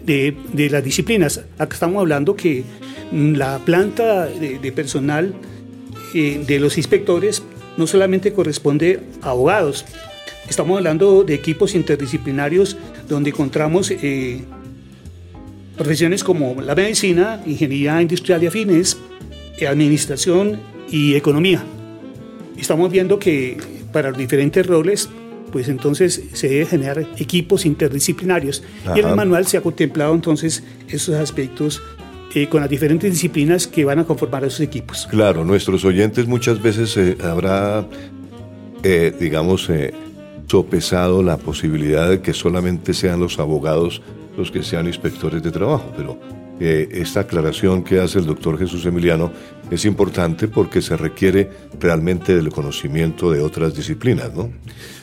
de, 0.04 0.34
las 0.68 0.82
disciplinas. 0.82 1.42
Acá 1.58 1.74
estamos 1.74 2.00
hablando 2.00 2.34
que 2.34 2.64
la 3.12 3.60
planta 3.60 4.26
de, 4.26 4.72
personal 4.72 5.32
eh, 6.12 6.42
de 6.44 6.58
los 6.58 6.76
inspectores 6.76 7.44
no 7.76 7.86
solamente 7.86 8.32
corresponde 8.32 8.98
a 9.22 9.30
abogados, 9.30 9.84
Estamos 10.48 10.78
hablando 10.78 11.22
de 11.22 11.34
equipos 11.34 11.74
interdisciplinarios 11.74 12.76
donde 13.08 13.30
encontramos 13.30 13.90
eh, 13.90 14.40
profesiones 15.76 16.24
como 16.24 16.60
la 16.60 16.74
medicina, 16.74 17.40
ingeniería 17.46 18.00
industrial 18.02 18.42
y 18.42 18.46
afines, 18.46 18.98
eh, 19.58 19.66
administración 19.66 20.58
y 20.90 21.14
economía. 21.14 21.62
Estamos 22.56 22.90
viendo 22.90 23.18
que 23.18 23.58
para 23.92 24.10
los 24.10 24.18
diferentes 24.18 24.66
roles, 24.66 25.08
pues 25.52 25.68
entonces 25.68 26.22
se 26.32 26.48
debe 26.48 26.66
generar 26.66 27.06
equipos 27.18 27.64
interdisciplinarios. 27.64 28.62
Y 28.94 29.00
en 29.00 29.08
el 29.08 29.16
manual 29.16 29.46
se 29.46 29.56
ha 29.56 29.60
contemplado 29.60 30.14
entonces 30.14 30.62
esos 30.88 31.14
aspectos 31.14 31.80
eh, 32.34 32.48
con 32.48 32.60
las 32.60 32.70
diferentes 32.70 33.10
disciplinas 33.10 33.66
que 33.66 33.84
van 33.84 33.98
a 33.98 34.04
conformar 34.04 34.44
esos 34.44 34.60
equipos. 34.60 35.06
Claro, 35.10 35.44
nuestros 35.44 35.84
oyentes 35.84 36.26
muchas 36.26 36.60
veces 36.62 36.96
habrá, 37.22 37.86
digamos, 39.18 39.68
sopesado 40.50 41.22
la 41.22 41.36
posibilidad 41.36 42.10
de 42.10 42.22
que 42.22 42.32
solamente 42.32 42.92
sean 42.92 43.20
los 43.20 43.38
abogados 43.38 44.02
los 44.36 44.50
que 44.50 44.64
sean 44.64 44.88
inspectores 44.88 45.44
de 45.44 45.52
trabajo, 45.52 45.92
pero 45.96 46.18
eh, 46.58 46.88
esta 46.90 47.20
aclaración 47.20 47.84
que 47.84 48.00
hace 48.00 48.18
el 48.18 48.26
doctor 48.26 48.58
Jesús 48.58 48.84
Emiliano 48.84 49.30
es 49.70 49.84
importante 49.84 50.48
porque 50.48 50.82
se 50.82 50.96
requiere 50.96 51.48
realmente 51.78 52.34
del 52.34 52.48
conocimiento 52.48 53.30
de 53.30 53.40
otras 53.42 53.76
disciplinas, 53.76 54.34
¿no? 54.34 54.50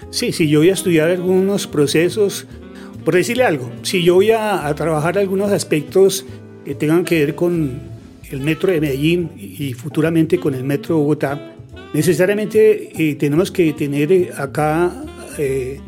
Sí, 0.10 0.34
si 0.34 0.50
yo 0.50 0.60
voy 0.60 0.70
a 0.70 0.74
estudiar 0.74 1.10
algunos 1.10 1.66
procesos, 1.66 2.46
por 3.06 3.16
decirle 3.16 3.46
algo, 3.46 3.72
si 3.84 4.04
yo 4.04 4.16
voy 4.16 4.32
a, 4.32 4.74
trabajar 4.76 5.18
algunos 5.18 5.52
aspectos 5.52 6.26
que 6.66 6.76
tengan 6.76 7.06
que 7.06 7.24
ver 7.24 7.36
con 7.36 7.80
el 8.30 8.42
metro 8.42 8.74
de 8.74 8.82
Medellín 8.82 9.32
y 9.38 9.72
futuramente 9.72 10.40
con 10.40 10.54
el 10.56 10.66
metro 10.66 10.96
de 10.96 11.02
Bogotá, 11.02 11.54
necesariamente 11.94 12.92
eh, 13.02 13.16
tenemos 13.16 13.50
que 13.50 13.72
tener 13.72 14.12
eh, 14.12 14.32
acá 14.38 14.92
eh, 15.38 15.80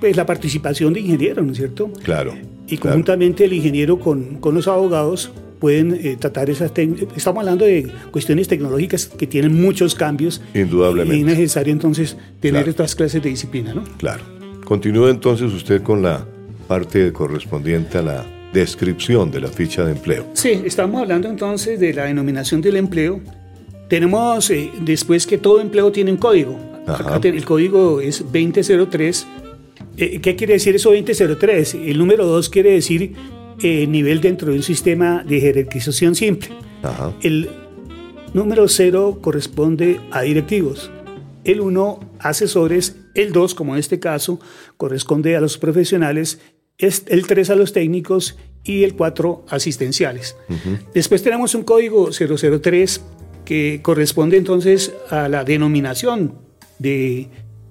pues 0.00 0.16
la 0.16 0.26
participación 0.26 0.92
de 0.92 1.00
ingenieros, 1.00 1.44
¿no 1.44 1.52
es 1.52 1.58
cierto? 1.58 1.92
Claro. 2.02 2.34
Y 2.66 2.78
conjuntamente 2.78 3.44
el 3.44 3.52
ingeniero 3.52 3.98
con, 3.98 4.36
con, 4.36 4.54
los 4.54 4.68
abogados 4.68 5.30
pueden 5.58 5.98
eh, 6.02 6.16
tratar 6.18 6.48
esas 6.48 6.72
técnicas. 6.72 7.08
Estamos 7.16 7.40
hablando 7.40 7.64
de 7.64 7.90
cuestiones 8.10 8.48
tecnológicas 8.48 9.06
que 9.06 9.26
tienen 9.26 9.60
muchos 9.60 9.94
cambios. 9.94 10.40
Indudablemente. 10.54 11.16
Y 11.16 11.20
es 11.20 11.26
necesario 11.26 11.72
entonces 11.72 12.16
tener 12.40 12.68
estas 12.68 12.94
clases 12.94 13.22
de 13.22 13.28
disciplina, 13.28 13.74
¿no? 13.74 13.84
Claro. 13.98 14.22
Continúe 14.64 15.08
entonces 15.08 15.52
usted 15.52 15.82
con 15.82 16.02
la 16.02 16.24
parte 16.66 17.12
correspondiente 17.12 17.98
a 17.98 18.02
la 18.02 18.26
descripción 18.52 19.30
de 19.30 19.40
la 19.40 19.48
ficha 19.48 19.84
de 19.84 19.92
empleo. 19.92 20.26
Sí, 20.32 20.62
estamos 20.64 21.02
hablando 21.02 21.28
entonces 21.28 21.78
de 21.78 21.92
la 21.92 22.04
denominación 22.04 22.60
del 22.60 22.76
empleo. 22.76 23.20
Tenemos 23.88 24.48
eh, 24.50 24.70
después 24.80 25.26
que 25.26 25.38
todo 25.38 25.60
empleo 25.60 25.90
tiene 25.90 26.12
un 26.12 26.16
código 26.16 26.69
el 27.22 27.44
código 27.44 28.00
es 28.00 28.24
2003. 28.32 29.26
Eh, 29.96 30.20
¿Qué 30.20 30.36
quiere 30.36 30.54
decir 30.54 30.74
eso 30.76 30.90
2003? 30.92 31.74
El 31.74 31.98
número 31.98 32.26
2 32.26 32.48
quiere 32.48 32.72
decir 32.72 33.14
eh, 33.62 33.86
nivel 33.86 34.20
dentro 34.20 34.50
de 34.50 34.56
un 34.56 34.62
sistema 34.62 35.22
de 35.24 35.40
jerarquización 35.40 36.14
simple. 36.14 36.50
El 37.22 37.50
número 38.32 38.68
0 38.68 39.18
corresponde 39.20 40.00
a 40.10 40.22
directivos. 40.22 40.90
El 41.44 41.60
1 41.60 42.00
asesores 42.18 42.96
el 43.14 43.32
2, 43.32 43.54
como 43.54 43.74
en 43.74 43.80
este 43.80 43.98
caso, 43.98 44.40
corresponde 44.76 45.36
a 45.36 45.40
los 45.40 45.58
profesionales, 45.58 46.40
el 46.78 47.26
3 47.26 47.50
a 47.50 47.56
los 47.56 47.72
técnicos 47.72 48.38
y 48.64 48.84
el 48.84 48.94
4 48.94 49.44
asistenciales. 49.48 50.36
Después 50.94 51.22
tenemos 51.22 51.54
un 51.54 51.62
código 51.64 52.10
003 52.10 53.00
que 53.44 53.80
corresponde 53.82 54.36
entonces 54.36 54.92
a 55.10 55.28
la 55.28 55.44
denominación 55.44 56.49
de, 56.80 57.28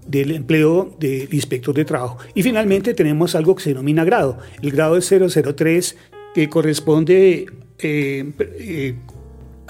del 0.08 0.32
empleo 0.32 0.96
del 1.00 1.34
inspector 1.34 1.75
de 1.75 1.84
trabajo. 1.84 2.18
Y 2.34 2.44
finalmente 2.44 2.94
tenemos 2.94 3.36
algo 3.36 3.56
que 3.56 3.63
se 3.63 3.70
denomina 3.72 4.06
grado. 4.06 4.38
El 4.62 4.72
grado 4.72 4.96
es 4.96 5.10
003 5.10 5.98
que 6.34 6.50
corresponde 6.50 7.48
eh, 7.80 8.32
eh, 8.39 8.96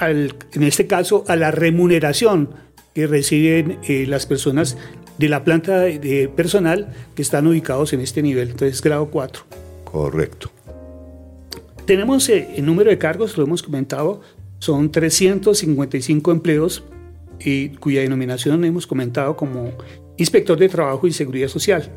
en 0.01 0.63
este 0.63 0.87
caso 0.87 1.23
a 1.27 1.35
la 1.35 1.51
remuneración 1.51 2.49
que 2.93 3.07
reciben 3.07 3.79
eh, 3.87 4.05
las 4.07 4.25
personas 4.25 4.77
de 5.17 5.29
la 5.29 5.43
planta 5.43 5.79
de 5.79 6.29
personal 6.33 6.93
que 7.15 7.21
están 7.21 7.45
ubicados 7.47 7.91
en 7.91 7.99
este 7.99 8.21
nivel, 8.21 8.51
entonces 8.51 8.81
grado 8.81 9.09
4. 9.09 9.43
Correcto. 9.83 10.49
Tenemos 11.85 12.29
el 12.29 12.65
número 12.65 12.89
de 12.89 12.97
cargos, 12.97 13.37
lo 13.37 13.43
hemos 13.43 13.61
comentado, 13.61 14.21
son 14.59 14.91
355 14.91 16.31
empleos 16.31 16.83
y 17.39 17.69
cuya 17.69 18.01
denominación 18.01 18.63
hemos 18.65 18.85
comentado 18.87 19.35
como 19.35 19.71
inspector 20.17 20.57
de 20.57 20.69
trabajo 20.69 21.07
y 21.07 21.11
seguridad 21.11 21.47
social. 21.47 21.91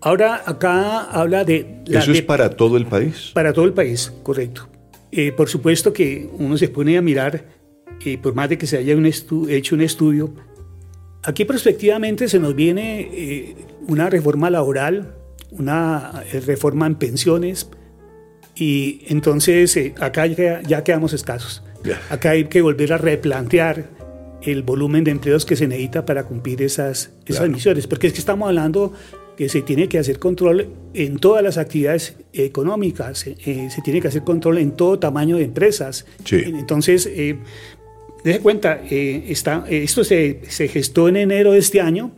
Ahora 0.00 0.42
acá 0.44 1.02
habla 1.04 1.44
de... 1.44 1.82
¿Eso 1.86 2.12
es 2.12 2.22
para 2.22 2.50
todo 2.50 2.76
el 2.76 2.86
país? 2.86 3.30
Para 3.34 3.52
todo 3.52 3.64
el 3.64 3.72
país, 3.72 4.12
correcto. 4.22 4.68
Eh, 5.10 5.32
por 5.32 5.48
supuesto 5.48 5.92
que 5.92 6.28
uno 6.38 6.58
se 6.58 6.68
pone 6.68 6.98
a 6.98 7.02
mirar, 7.02 7.46
eh, 8.04 8.18
por 8.18 8.34
más 8.34 8.48
de 8.48 8.58
que 8.58 8.66
se 8.66 8.76
haya 8.76 8.94
hecho 9.48 9.74
un 9.74 9.80
estudio, 9.80 10.34
aquí 11.22 11.44
prospectivamente 11.44 12.28
se 12.28 12.38
nos 12.38 12.54
viene 12.54 13.08
eh, 13.12 13.56
una 13.88 14.10
reforma 14.10 14.50
laboral, 14.50 15.14
una 15.50 16.22
reforma 16.44 16.86
en 16.86 16.96
pensiones, 16.96 17.70
y 18.54 19.04
entonces 19.08 19.78
acá 20.00 20.26
ya, 20.26 20.84
quedamos 20.84 21.12
escasos. 21.12 21.62
Acá 22.10 22.30
hay 22.30 22.44
que 22.46 22.62
volver 22.62 22.92
a 22.92 22.98
replantear 22.98 23.95
el 24.46 24.62
volumen 24.62 25.04
de 25.04 25.10
empleos 25.10 25.44
que 25.44 25.56
se 25.56 25.66
necesita 25.66 26.06
para 26.06 26.24
cumplir 26.24 26.62
esas, 26.62 27.10
esas 27.26 27.48
misiones, 27.48 27.86
porque 27.86 28.06
es 28.06 28.12
que 28.12 28.20
estamos 28.20 28.48
hablando 28.48 28.92
que 29.36 29.48
se 29.48 29.60
tiene 29.60 29.88
que 29.88 29.98
hacer 29.98 30.18
control 30.18 30.68
en 30.94 31.18
todas 31.18 31.42
las 31.42 31.58
actividades 31.58 32.16
económicas, 32.32 33.26
eh, 33.26 33.68
se 33.70 33.82
tiene 33.82 34.00
que 34.00 34.08
hacer 34.08 34.22
control 34.22 34.58
en 34.58 34.72
todo 34.72 34.98
tamaño 34.98 35.36
de 35.36 35.44
empresas. 35.44 36.06
Entonces, 36.30 37.06
eh, 37.12 37.38
cuenta, 38.42 38.80
eh, 38.88 39.24
está, 39.28 39.64
esto 39.68 40.04
se, 40.04 40.40
se, 40.48 40.68
gestó 40.68 41.08
en 41.08 41.16
enero 41.16 41.52
de 41.52 41.58
este 41.58 41.80
año. 41.80 42.12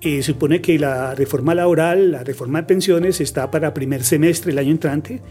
se 0.00 0.22
supone 0.22 0.60
que 0.60 0.78
la 0.78 1.14
reforma 1.14 1.54
laboral, 1.54 2.12
la 2.12 2.22
reforma 2.22 2.60
de 2.60 2.66
pensiones 2.66 3.20
está 3.20 3.50
para 3.50 3.72
primer 3.72 4.04
semestre 4.04 4.52
del 4.52 4.58
año 4.58 4.70
entrante. 4.70 5.22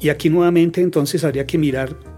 Y 0.00 0.08
aquí 0.08 0.30
nuevamente 0.30 0.80
entonces 0.80 1.22
habría 1.24 1.46
que 1.46 1.58
mirar 1.58 2.13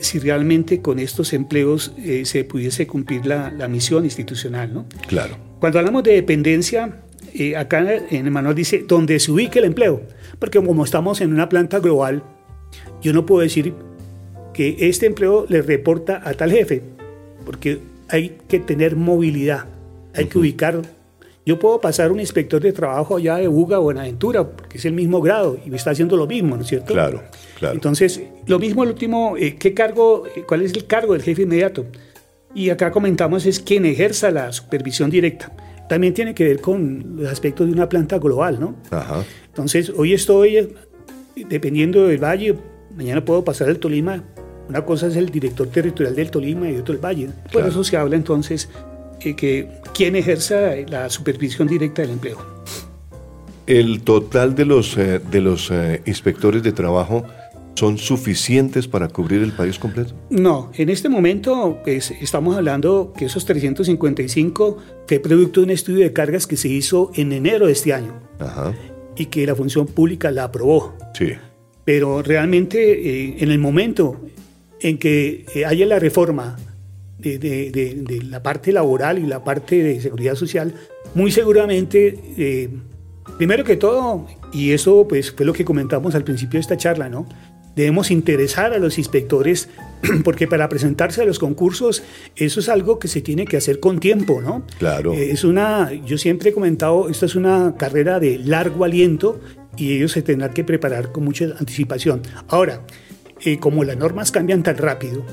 si 0.00 0.18
realmente 0.18 0.80
con 0.80 0.98
estos 0.98 1.32
empleos 1.32 1.92
se 2.24 2.44
pudiese 2.44 2.86
cumplir 2.86 3.26
la, 3.26 3.50
la, 3.50 3.66
misión 3.66 4.04
institucional. 4.04 4.72
¿no? 4.74 4.86
Claro. 5.06 5.36
Cuando 5.58 5.78
hablamos 5.78 6.02
de 6.02 6.12
dependencia, 6.12 7.02
eh, 7.34 7.56
acá 7.56 7.80
en 8.10 8.26
el 8.26 8.30
manual 8.30 8.54
dice 8.54 8.84
donde 8.88 9.20
se 9.20 9.30
ubique 9.30 9.58
el 9.60 9.66
empleo, 9.66 10.02
porque 10.38 10.62
como 10.64 10.84
estamos 10.84 11.20
en 11.20 11.32
una 11.32 11.48
planta 11.48 11.78
global, 11.78 12.24
yo 13.02 13.12
no 13.12 13.24
puedo 13.24 13.42
decir 13.42 13.74
que 14.52 14.76
este 14.80 15.06
empleo 15.06 15.46
le 15.48 15.62
reporta 15.62 16.20
a 16.24 16.34
tal 16.34 16.50
jefe, 16.50 16.82
porque 17.44 17.78
hay 18.08 18.38
que 18.48 18.58
tener 18.58 18.96
movilidad, 18.96 19.66
hay 20.14 20.26
que 20.26 20.38
ubicar. 20.38 20.82
Yo 21.46 21.58
puedo 21.58 21.80
pasar 21.80 22.12
un 22.12 22.20
inspector 22.20 22.60
de 22.60 22.72
trabajo 22.72 23.16
allá 23.16 23.36
de 23.36 23.48
Buga 23.48 23.80
o 23.80 23.90
en 23.90 23.98
Aventura, 23.98 24.46
porque 24.46 24.78
es 24.78 24.84
el 24.84 24.92
mismo 24.92 25.20
grado 25.20 25.58
y 25.64 25.70
me 25.70 25.76
está 25.76 25.90
haciendo 25.90 26.16
lo 26.16 26.26
mismo, 26.26 26.56
¿no 26.56 26.62
es 26.62 26.68
cierto? 26.68 26.92
Claro, 26.92 27.22
claro. 27.58 27.74
Entonces, 27.74 28.20
lo 28.46 28.58
mismo 28.58 28.84
el 28.84 28.90
último, 28.90 29.36
eh, 29.36 29.56
¿qué 29.56 29.72
cargo, 29.72 30.24
eh, 30.36 30.44
cuál 30.46 30.62
es 30.62 30.74
el 30.74 30.86
cargo 30.86 31.14
del 31.14 31.22
jefe 31.22 31.42
inmediato? 31.42 31.86
Y 32.54 32.70
acá 32.70 32.90
comentamos 32.90 33.46
es 33.46 33.60
quien 33.60 33.86
ejerza 33.86 34.30
la 34.30 34.52
supervisión 34.52 35.08
directa 35.08 35.52
también 35.90 36.14
tiene 36.14 36.36
que 36.36 36.44
ver 36.44 36.60
con 36.60 37.16
los 37.16 37.32
aspectos 37.32 37.66
de 37.66 37.72
una 37.72 37.88
planta 37.88 38.20
global, 38.20 38.60
¿no? 38.60 38.76
Ajá. 38.92 39.24
Entonces, 39.48 39.90
hoy 39.90 40.14
estoy, 40.14 40.72
dependiendo 41.48 42.06
del 42.06 42.22
valle, 42.22 42.54
mañana 42.94 43.24
puedo 43.24 43.42
pasar 43.42 43.68
al 43.68 43.80
Tolima. 43.80 44.22
Una 44.68 44.84
cosa 44.84 45.08
es 45.08 45.16
el 45.16 45.30
director 45.30 45.66
territorial 45.66 46.14
del 46.14 46.30
Tolima 46.30 46.70
y 46.70 46.76
otro 46.76 46.94
el 46.94 47.04
valle. 47.04 47.30
Por 47.52 47.66
eso 47.66 47.82
se 47.82 47.96
habla 47.96 48.14
entonces 48.14 48.68
eh, 49.22 49.34
que 49.34 49.68
quién 49.94 50.16
ejerza 50.16 50.74
la 50.88 51.08
supervisión 51.10 51.68
directa 51.68 52.02
del 52.02 52.12
empleo. 52.12 52.38
El 53.66 54.02
total 54.02 54.54
de 54.54 54.64
los, 54.64 54.96
eh, 54.96 55.20
de 55.30 55.40
los 55.40 55.70
eh, 55.70 56.02
inspectores 56.06 56.62
de 56.62 56.72
trabajo 56.72 57.24
son 57.80 57.96
suficientes 57.96 58.86
para 58.86 59.08
cubrir 59.08 59.42
el 59.42 59.52
país 59.52 59.78
completo? 59.78 60.14
No, 60.28 60.70
en 60.74 60.90
este 60.90 61.08
momento 61.08 61.78
pues, 61.82 62.10
estamos 62.10 62.54
hablando 62.54 63.14
que 63.16 63.24
esos 63.24 63.46
355 63.46 64.78
fue 65.06 65.18
producto 65.18 65.60
de 65.60 65.64
un 65.64 65.70
estudio 65.70 66.04
de 66.04 66.12
cargas 66.12 66.46
que 66.46 66.58
se 66.58 66.68
hizo 66.68 67.10
en 67.14 67.32
enero 67.32 67.66
de 67.66 67.72
este 67.72 67.94
año 67.94 68.20
y 69.16 69.26
que 69.26 69.46
la 69.46 69.54
función 69.54 69.86
pública 69.86 70.30
la 70.30 70.44
aprobó. 70.44 70.94
Sí. 71.14 71.32
Pero 71.84 72.22
realmente 72.22 72.78
eh, 72.92 73.36
en 73.38 73.50
el 73.50 73.58
momento 73.58 74.20
en 74.80 74.98
que 74.98 75.46
eh, 75.54 75.64
haya 75.64 75.86
la 75.86 75.98
reforma 75.98 76.58
de, 77.20 77.38
de, 77.38 78.22
la 78.22 78.42
parte 78.42 78.72
laboral 78.72 79.18
y 79.18 79.26
la 79.26 79.44
parte 79.44 79.82
de 79.82 80.00
seguridad 80.00 80.34
social, 80.34 80.74
muy 81.14 81.30
seguramente, 81.30 82.18
eh, 82.36 82.70
primero 83.38 83.64
que 83.64 83.76
todo, 83.76 84.26
y 84.52 84.72
eso 84.72 85.06
pues 85.08 85.32
fue 85.32 85.46
lo 85.46 85.52
que 85.52 85.64
comentamos 85.64 86.14
al 86.14 86.24
principio 86.24 86.58
de 86.58 86.62
esta 86.62 86.76
charla, 86.76 87.08
¿no? 87.08 87.26
Debemos 87.76 88.10
interesar 88.10 88.72
a 88.72 88.78
los 88.78 88.98
inspectores 88.98 89.68
porque 90.24 90.48
para 90.48 90.68
presentarse 90.68 91.22
a 91.22 91.24
los 91.24 91.38
concursos 91.38 92.02
eso 92.36 92.60
es 92.60 92.68
algo 92.68 92.98
que 92.98 93.08
se 93.08 93.20
tiene 93.20 93.44
que 93.44 93.56
hacer 93.56 93.78
con 93.80 94.00
tiempo, 94.00 94.40
¿no? 94.42 94.64
Claro. 94.78 95.12
Eh, 95.12 95.30
es 95.30 95.44
una, 95.44 95.92
yo 95.92 96.18
siempre 96.18 96.50
he 96.50 96.52
comentado, 96.52 97.08
esta 97.08 97.26
es 97.26 97.36
una 97.36 97.74
carrera 97.78 98.18
de 98.18 98.38
largo 98.38 98.84
aliento 98.84 99.40
y 99.76 99.96
ellos 99.96 100.12
se 100.12 100.22
tendrán 100.22 100.52
que 100.52 100.64
preparar 100.64 101.12
con 101.12 101.24
mucha 101.24 101.46
anticipación. 101.58 102.22
Ahora, 102.48 102.82
eh, 103.44 103.58
como 103.58 103.84
las 103.84 103.96
normas 103.96 104.30
cambian 104.30 104.62
tan 104.62 104.76
rápido, 104.76 105.24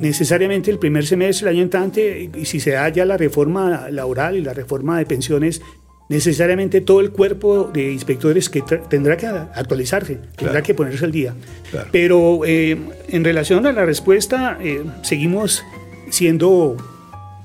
necesariamente 0.00 0.70
el 0.70 0.78
primer 0.78 1.06
semestre 1.06 1.46
del 1.46 1.56
año 1.56 1.64
entrante, 1.64 2.30
y 2.34 2.44
si 2.44 2.60
se 2.60 2.72
da 2.72 2.88
ya 2.88 3.04
la 3.04 3.16
reforma 3.16 3.90
laboral 3.90 4.36
y 4.36 4.42
la 4.42 4.54
reforma 4.54 4.98
de 4.98 5.06
pensiones, 5.06 5.60
necesariamente 6.08 6.80
todo 6.80 7.00
el 7.00 7.10
cuerpo 7.10 7.64
de 7.72 7.92
inspectores 7.92 8.48
que 8.48 8.62
tendrá 8.88 9.16
que 9.16 9.26
actualizarse, 9.26 10.20
tendrá 10.36 10.62
que 10.62 10.74
ponerse 10.74 11.04
al 11.04 11.12
día. 11.12 11.34
Pero 11.92 12.42
eh, 12.44 12.78
en 13.08 13.24
relación 13.24 13.66
a 13.66 13.72
la 13.72 13.84
respuesta, 13.84 14.58
eh, 14.60 14.84
seguimos 15.02 15.64
siendo 16.10 16.76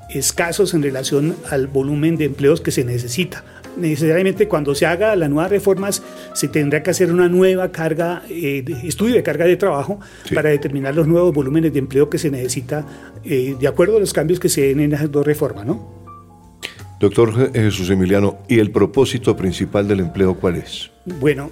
escasos 0.09 0.73
en 0.73 0.83
relación 0.83 1.35
al 1.49 1.67
volumen 1.67 2.17
de 2.17 2.25
empleos 2.25 2.61
que 2.61 2.71
se 2.71 2.83
necesita. 2.83 3.43
Necesariamente 3.77 4.47
cuando 4.47 4.75
se 4.75 4.85
haga 4.85 5.15
las 5.15 5.29
nuevas 5.29 5.49
reformas 5.49 6.03
se 6.33 6.47
tendrá 6.47 6.83
que 6.83 6.89
hacer 6.89 7.11
una 7.11 7.27
nueva 7.29 7.71
carga, 7.71 8.23
eh, 8.29 8.63
de 8.63 8.87
estudio 8.87 9.15
de 9.15 9.23
carga 9.23 9.45
de 9.45 9.55
trabajo 9.55 9.99
para 10.33 10.49
determinar 10.49 10.95
los 10.95 11.07
nuevos 11.07 11.33
volúmenes 11.33 11.73
de 11.73 11.79
empleo 11.79 12.09
que 12.09 12.17
se 12.17 12.29
necesita 12.29 12.85
de 13.23 13.67
acuerdo 13.67 13.97
a 13.97 13.99
los 13.99 14.13
cambios 14.13 14.39
que 14.39 14.49
se 14.49 14.61
den 14.61 14.79
en 14.79 14.93
esas 14.93 15.11
dos 15.11 15.25
reformas, 15.25 15.65
¿no? 15.65 16.01
Doctor 17.01 17.51
Jesús 17.51 17.89
Emiliano, 17.89 18.37
¿y 18.47 18.59
el 18.59 18.69
propósito 18.69 19.35
principal 19.35 19.87
del 19.87 20.01
empleo 20.01 20.35
cuál 20.35 20.57
es? 20.57 20.91
Bueno, 21.05 21.49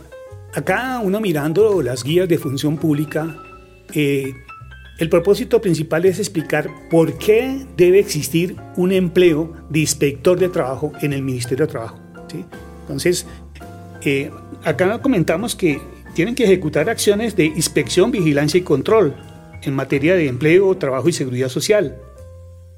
acá 0.54 1.02
uno 1.04 1.20
mirando 1.20 1.82
las 1.82 2.04
guías 2.04 2.30
de 2.30 2.38
función 2.38 2.78
pública, 2.78 3.36
eh, 3.96 4.32
el 5.00 5.10
propósito 5.10 5.60
principal 5.60 6.06
es 6.06 6.20
explicar 6.20 6.70
por 6.92 7.18
qué 7.18 7.66
debe 7.76 7.98
existir 7.98 8.58
un 8.76 8.92
empleo 8.92 9.54
de 9.70 9.80
inspector 9.80 10.38
de 10.38 10.50
trabajo 10.50 10.92
en 11.02 11.14
el 11.14 11.24
Ministerio 11.24 11.66
de 11.66 11.72
Trabajo. 11.72 11.99
Entonces, 12.82 13.26
eh, 14.04 14.32
acá 14.64 15.02
comentamos 15.02 15.56
que 15.56 15.80
tienen 16.14 16.36
que 16.36 16.44
ejecutar 16.44 16.90
acciones 16.90 17.36
de 17.36 17.46
inspección, 17.46 18.12
vigilancia 18.12 18.58
y 18.58 18.62
control 18.62 19.16
en 19.62 19.76
materia 19.76 20.16
de 20.16 20.28
empleo, 20.28 20.76
trabajo 20.78 21.10
y 21.10 21.14
seguridad 21.14 21.50
social, 21.50 21.98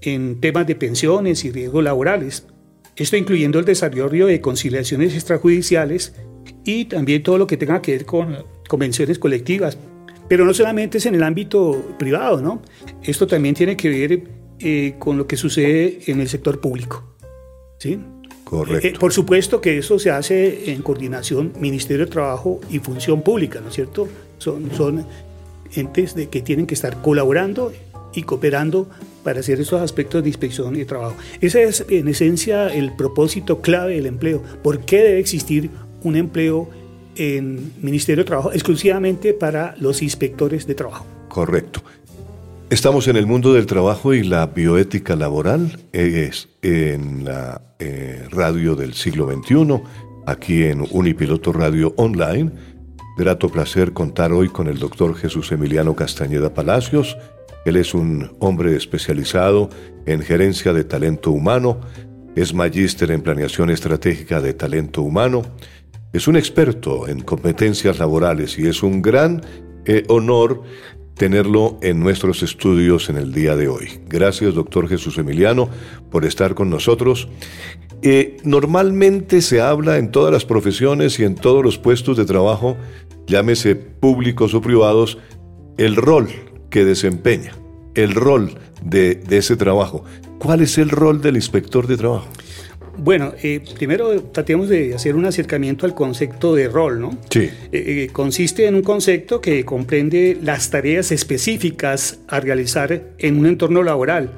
en 0.02 0.42
temas 0.42 0.68
de 0.68 0.76
pensiones 0.76 1.46
y 1.46 1.52
riesgos 1.52 1.84
laborales, 1.84 2.48
esto 2.96 3.18
incluyendo 3.18 3.60
el 3.60 3.66
desarrollo 3.66 4.28
de 4.28 4.42
conciliaciones 4.42 5.14
extrajudiciales 5.14 6.14
y 6.66 6.86
también 6.86 7.24
todo 7.24 7.38
lo 7.38 7.48
que 7.48 7.58
tenga 7.58 7.82
que 7.82 7.94
ver 7.94 8.06
con 8.06 8.46
convenciones 8.68 9.18
colectivas. 9.18 9.78
Pero 10.28 10.46
no 10.46 10.54
solamente 10.54 10.98
es 10.98 11.06
en 11.06 11.16
el 11.16 11.24
ámbito 11.24 11.96
privado, 11.98 12.42
¿no? 12.42 12.62
Esto 13.04 13.28
también 13.28 13.56
tiene 13.56 13.76
que 13.76 13.90
ver 13.90 14.24
eh, 14.60 14.96
con 15.00 15.18
lo 15.18 15.28
que 15.28 15.38
sucede 15.38 16.00
en 16.08 16.20
el 16.22 16.30
sector 16.30 16.60
público. 16.60 17.04
¿sí? 17.80 18.00
Correcto. 18.52 18.86
Eh, 18.86 18.94
por 19.00 19.14
supuesto 19.14 19.62
que 19.62 19.78
eso 19.78 19.98
se 19.98 20.12
hace 20.12 20.74
en 20.74 20.82
coordinación 20.82 21.54
Ministerio 21.58 22.06
de 22.06 22.12
Trabajo 22.12 22.60
y 22.70 22.80
Función 22.80 23.22
Pública, 23.22 23.62
¿no 23.62 23.70
es 23.70 23.76
cierto? 23.76 24.10
Son, 24.40 24.70
son 24.76 25.06
entes 25.74 26.16
de 26.16 26.28
que 26.28 26.42
tienen 26.42 26.68
que 26.68 26.74
estar 26.74 27.02
colaborando 27.02 27.72
y 28.14 28.24
cooperando 28.24 28.90
para 29.24 29.40
hacer 29.40 29.62
esos 29.62 29.80
aspectos 29.80 30.22
de 30.22 30.28
inspección 30.28 30.76
y 30.76 30.84
trabajo. 30.84 31.16
Ese 31.40 31.64
es 31.64 31.86
en 31.88 32.10
esencia 32.10 32.68
el 32.68 32.94
propósito 32.94 33.62
clave 33.62 33.96
del 33.96 34.06
empleo. 34.06 34.44
¿Por 34.62 34.82
qué 34.82 34.98
debe 34.98 35.20
existir 35.20 35.70
un 36.04 36.18
empleo 36.18 36.70
en 37.16 37.72
Ministerio 37.82 38.26
de 38.26 38.28
Trabajo 38.28 38.52
exclusivamente 38.52 39.34
para 39.34 39.76
los 39.80 40.02
inspectores 40.02 40.68
de 40.68 40.76
trabajo? 40.76 41.06
Correcto. 41.30 41.82
Estamos 42.72 43.10
en 43.10 43.18
el 43.18 43.28
mundo 43.28 43.52
del 43.52 43.66
trabajo 43.66 44.14
y 44.14 44.24
la 44.24 44.48
bioética 44.48 45.18
laboral 45.18 45.78
es 45.92 46.48
en 46.62 47.26
la 47.26 47.62
eh, 47.80 48.26
radio 48.32 48.76
del 48.76 48.94
siglo 48.94 49.30
XXI, 49.30 49.82
aquí 50.26 50.64
en 50.64 50.88
Unipiloto 50.90 51.52
Radio 51.52 51.94
Online. 51.98 52.50
Grato 53.18 53.50
placer 53.50 53.92
contar 53.92 54.32
hoy 54.32 54.48
con 54.48 54.70
el 54.70 54.80
doctor 54.80 55.16
Jesús 55.16 55.52
Emiliano 55.52 55.98
Castañeda 55.98 56.54
Palacios. 56.54 57.18
Él 57.66 57.76
es 57.76 57.94
un 57.94 58.32
hombre 58.40 58.74
especializado 58.78 59.70
en 60.06 60.22
gerencia 60.22 60.72
de 60.72 60.86
talento 60.86 61.32
humano, 61.32 61.82
es 62.38 62.54
magíster 62.54 63.12
en 63.12 63.22
planeación 63.22 63.70
estratégica 63.70 64.40
de 64.40 64.54
talento 64.54 65.02
humano, 65.02 65.42
es 66.14 66.26
un 66.26 66.38
experto 66.38 67.10
en 67.10 67.20
competencias 67.20 68.00
laborales 68.00 68.58
y 68.58 68.68
es 68.68 68.82
un 68.82 69.02
gran 69.02 69.42
eh, 69.84 70.06
honor 70.08 70.64
tenerlo 71.22 71.78
en 71.84 72.00
nuestros 72.00 72.42
estudios 72.42 73.12
en 73.12 73.16
el 73.16 73.32
día 73.32 73.56
de 73.56 73.68
hoy. 73.68 74.00
Gracias, 74.10 74.56
doctor 74.56 74.90
Jesús 74.90 75.20
Emiliano, 75.20 75.70
por 76.10 76.26
estar 76.26 76.56
con 76.56 76.72
nosotros. 76.72 77.28
Eh, 78.02 78.38
normalmente 78.44 79.44
se 79.44 79.62
habla 79.62 80.00
en 80.00 80.10
todas 80.10 80.34
las 80.34 80.46
profesiones 80.46 81.20
y 81.20 81.24
en 81.24 81.36
todos 81.36 81.64
los 81.64 81.78
puestos 81.78 82.18
de 82.18 82.26
trabajo, 82.26 82.76
llámese 83.28 83.76
públicos 83.76 84.56
o 84.56 84.62
privados, 84.64 85.20
el 85.78 85.96
rol 85.96 86.28
que 86.72 86.86
desempeña, 86.86 87.56
el 87.94 88.16
rol 88.16 88.56
de, 88.84 89.14
de 89.14 89.38
ese 89.38 89.56
trabajo. 89.56 90.04
¿Cuál 90.40 90.62
es 90.62 90.80
el 90.80 90.90
rol 90.90 91.22
del 91.22 91.36
inspector 91.36 91.86
de 91.86 91.98
trabajo? 91.98 92.30
Bueno, 93.04 93.34
eh, 93.42 93.62
primero 93.76 94.22
tratemos 94.26 94.70
de 94.70 94.94
hacer 94.94 95.16
un 95.16 95.26
acercamiento 95.26 95.88
al 95.88 95.96
concepto 95.96 96.54
de 96.54 96.68
rol, 96.68 97.02
¿no? 97.02 97.18
Sí. 97.32 97.40
Eh, 97.40 97.52
eh, 97.72 98.10
consiste 98.14 98.68
en 98.68 98.76
un 98.76 98.84
concepto 98.84 99.42
que 99.42 99.66
comprende 99.66 100.38
las 100.40 100.70
tareas 100.70 101.12
específicas 101.12 102.20
a 102.28 102.40
realizar 102.40 103.02
en 103.18 103.40
un 103.40 103.48
entorno 103.48 103.82
laboral 103.82 104.30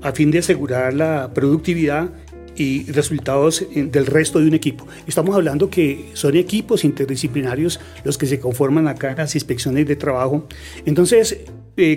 a 0.00 0.12
fin 0.12 0.30
de 0.30 0.38
asegurar 0.38 0.94
la 0.94 1.34
productividad 1.34 2.08
y 2.56 2.90
resultados 2.90 3.66
del 3.74 4.06
resto 4.06 4.40
de 4.40 4.48
un 4.48 4.54
equipo. 4.54 4.86
Estamos 5.06 5.34
hablando 5.34 5.68
que 5.68 6.06
son 6.14 6.34
equipos 6.34 6.84
interdisciplinarios 6.84 7.78
los 8.04 8.16
que 8.16 8.26
se 8.26 8.40
conforman 8.40 8.88
acá 8.88 9.10
en 9.10 9.18
las 9.18 9.34
inspecciones 9.34 9.86
de 9.86 9.96
trabajo. 9.96 10.48
Entonces, 10.86 11.40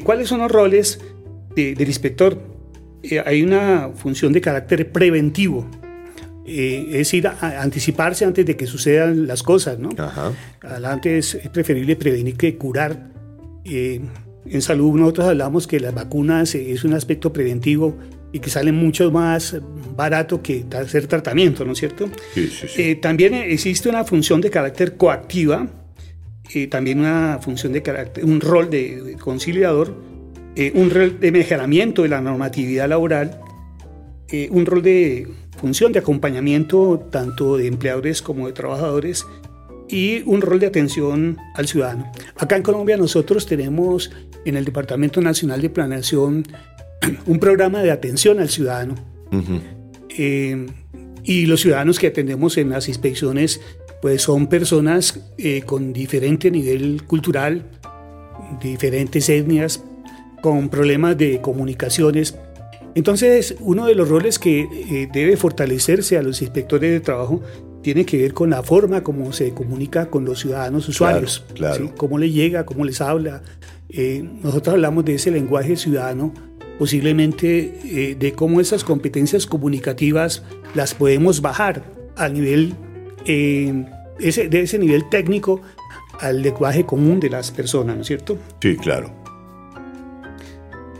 ¿cuáles 0.04 0.28
son 0.28 0.42
los 0.42 0.52
roles 0.52 1.00
del 1.56 1.82
inspector? 1.82 2.38
hay 3.26 3.42
una 3.42 3.90
función 3.96 4.32
de 4.32 4.42
carácter 4.42 4.92
preventivo, 4.92 5.66
eh, 6.46 6.86
es 6.90 6.98
decir, 6.98 7.28
anticiparse 7.28 8.26
antes 8.26 8.46
de 8.46 8.56
que 8.56 8.66
sucedan 8.66 9.28
las 9.28 9.44
cosas, 9.44 9.78
¿no? 9.78 9.90
Adelante 10.62 11.18
es, 11.20 11.38
preferible 11.54 11.96
prevenir 11.96 12.36
que 12.36 12.58
curar. 12.58 13.12
Eh, 13.64 14.02
en 14.46 14.62
salud 14.64 15.00
nosotros 15.00 15.28
hablamos 15.28 15.68
que 15.68 15.80
las 15.80 15.94
vacunas 15.94 16.56
es 16.56 16.84
un 16.84 16.94
aspecto 16.94 17.32
preventivo 17.32 17.96
y 18.32 18.40
que 18.40 18.50
sale 18.50 18.72
mucho 18.72 19.12
más 19.12 19.58
barato 19.96 20.42
que 20.42 20.66
hacer 20.74 21.06
tratamiento, 21.06 21.64
¿no 21.64 21.74
es 21.74 21.80
cierto? 21.80 22.10
Sí, 22.34 22.48
sí, 22.48 22.68
sí. 22.68 22.82
Eh, 22.82 22.96
también 22.96 23.36
existe 23.36 23.88
una 23.88 24.04
función 24.04 24.42
de 24.42 24.50
carácter 24.50 24.98
coactiva, 24.98 25.68
también 26.70 27.00
una 27.00 27.40
función 27.42 27.72
de 27.72 27.82
carácter, 27.82 28.26
un 28.26 28.42
rol 28.42 28.70
de 28.70 29.16
conciliador, 29.20 29.96
un 30.74 30.90
rol 30.90 31.20
de 31.20 31.32
mejoramiento 31.32 32.02
de 32.02 32.10
la 32.10 32.20
normatividad 32.20 32.90
laboral, 32.90 33.40
un 34.50 34.66
rol 34.66 34.82
de 34.82 35.28
función 35.62 35.92
de 35.92 36.00
acompañamiento 36.00 37.08
tanto 37.12 37.56
de 37.56 37.68
empleadores 37.68 38.24
como 38.24 38.48
de 38.48 38.54
trabajadores 38.54 39.28
y 39.88 40.24
un 40.26 40.42
rol 40.42 40.60
de 40.60 40.66
atención 40.66 41.38
al 41.54 41.68
ciudadano. 41.68 42.12
Acá 42.38 42.56
en 42.56 42.64
Colombia 42.64 42.98
nosotros 42.98 43.46
tenemos 43.46 44.12
en 44.44 44.58
el 44.58 44.66
Departamento 44.66 45.22
Nacional 45.22 45.62
de 45.62 45.70
Planeación 45.70 46.44
un 47.28 47.40
programa 47.40 47.84
de 47.84 47.92
atención 47.92 48.40
al 48.40 48.50
ciudadano. 48.50 48.96
Eh, 50.10 50.66
y 51.24 51.46
los 51.46 51.62
ciudadanos 51.62 52.00
que 52.00 52.08
atendemos 52.08 52.58
en 52.58 52.70
las 52.70 52.88
inspecciones 52.88 53.62
pues 54.02 54.24
son 54.24 54.48
personas 54.48 55.20
eh, 55.38 55.62
con 55.62 55.94
diferente 55.94 56.50
nivel 56.50 57.04
cultural, 57.06 57.70
diferentes 58.60 59.30
etnias, 59.30 59.84
con 60.42 60.70
problemas 60.70 61.18
de 61.20 61.40
comunicaciones, 61.40 62.36
entonces, 62.96 63.56
uno 63.60 63.86
de 63.86 63.96
los 63.96 64.10
roles 64.10 64.40
que 64.40 64.62
eh, 64.62 65.10
debe 65.12 65.38
fortalecerse 65.38 66.18
a 66.18 66.22
los 66.22 66.42
inspectores 66.42 66.92
de 66.92 67.00
trabajo 67.00 67.42
tiene 67.82 68.06
que 68.06 68.18
ver 68.18 68.34
con 68.34 68.50
la 68.50 68.62
forma 68.64 69.02
como 69.02 69.34
se 69.34 69.54
comunica 69.54 70.10
con 70.10 70.26
los 70.26 70.40
ciudadanos 70.40 70.88
usuarios, 70.88 71.44
claro, 71.56 71.94
cómo 71.96 72.18
les 72.18 72.34
llega, 72.34 72.66
cómo 72.66 72.86
les 72.86 73.02
habla. 73.02 73.42
Eh, 73.90 74.24
nosotros 74.44 74.74
hablamos 74.74 75.04
de 75.06 75.16
ese 75.16 75.32
lenguaje 75.32 75.76
ciudadano, 75.76 76.34
posiblemente 76.78 77.80
eh, 77.86 78.16
de 78.16 78.34
cómo 78.34 78.62
esas 78.62 78.84
competencias 78.84 79.48
comunicativas 79.48 80.44
las 80.76 80.94
podemos 80.94 81.42
bajar 81.42 81.84
al 82.16 82.34
nivel, 82.34 82.76
ese, 83.26 84.48
de 84.48 84.62
ese 84.62 84.78
nivel 84.78 85.10
técnico 85.10 85.62
al 86.20 86.42
lenguaje 86.42 86.86
común 86.86 87.20
de 87.20 87.30
las 87.30 87.52
personas, 87.52 87.96
¿no 87.96 88.02
es 88.02 88.08
cierto? 88.08 88.38
Sí, 88.62 88.76
claro. 88.78 89.21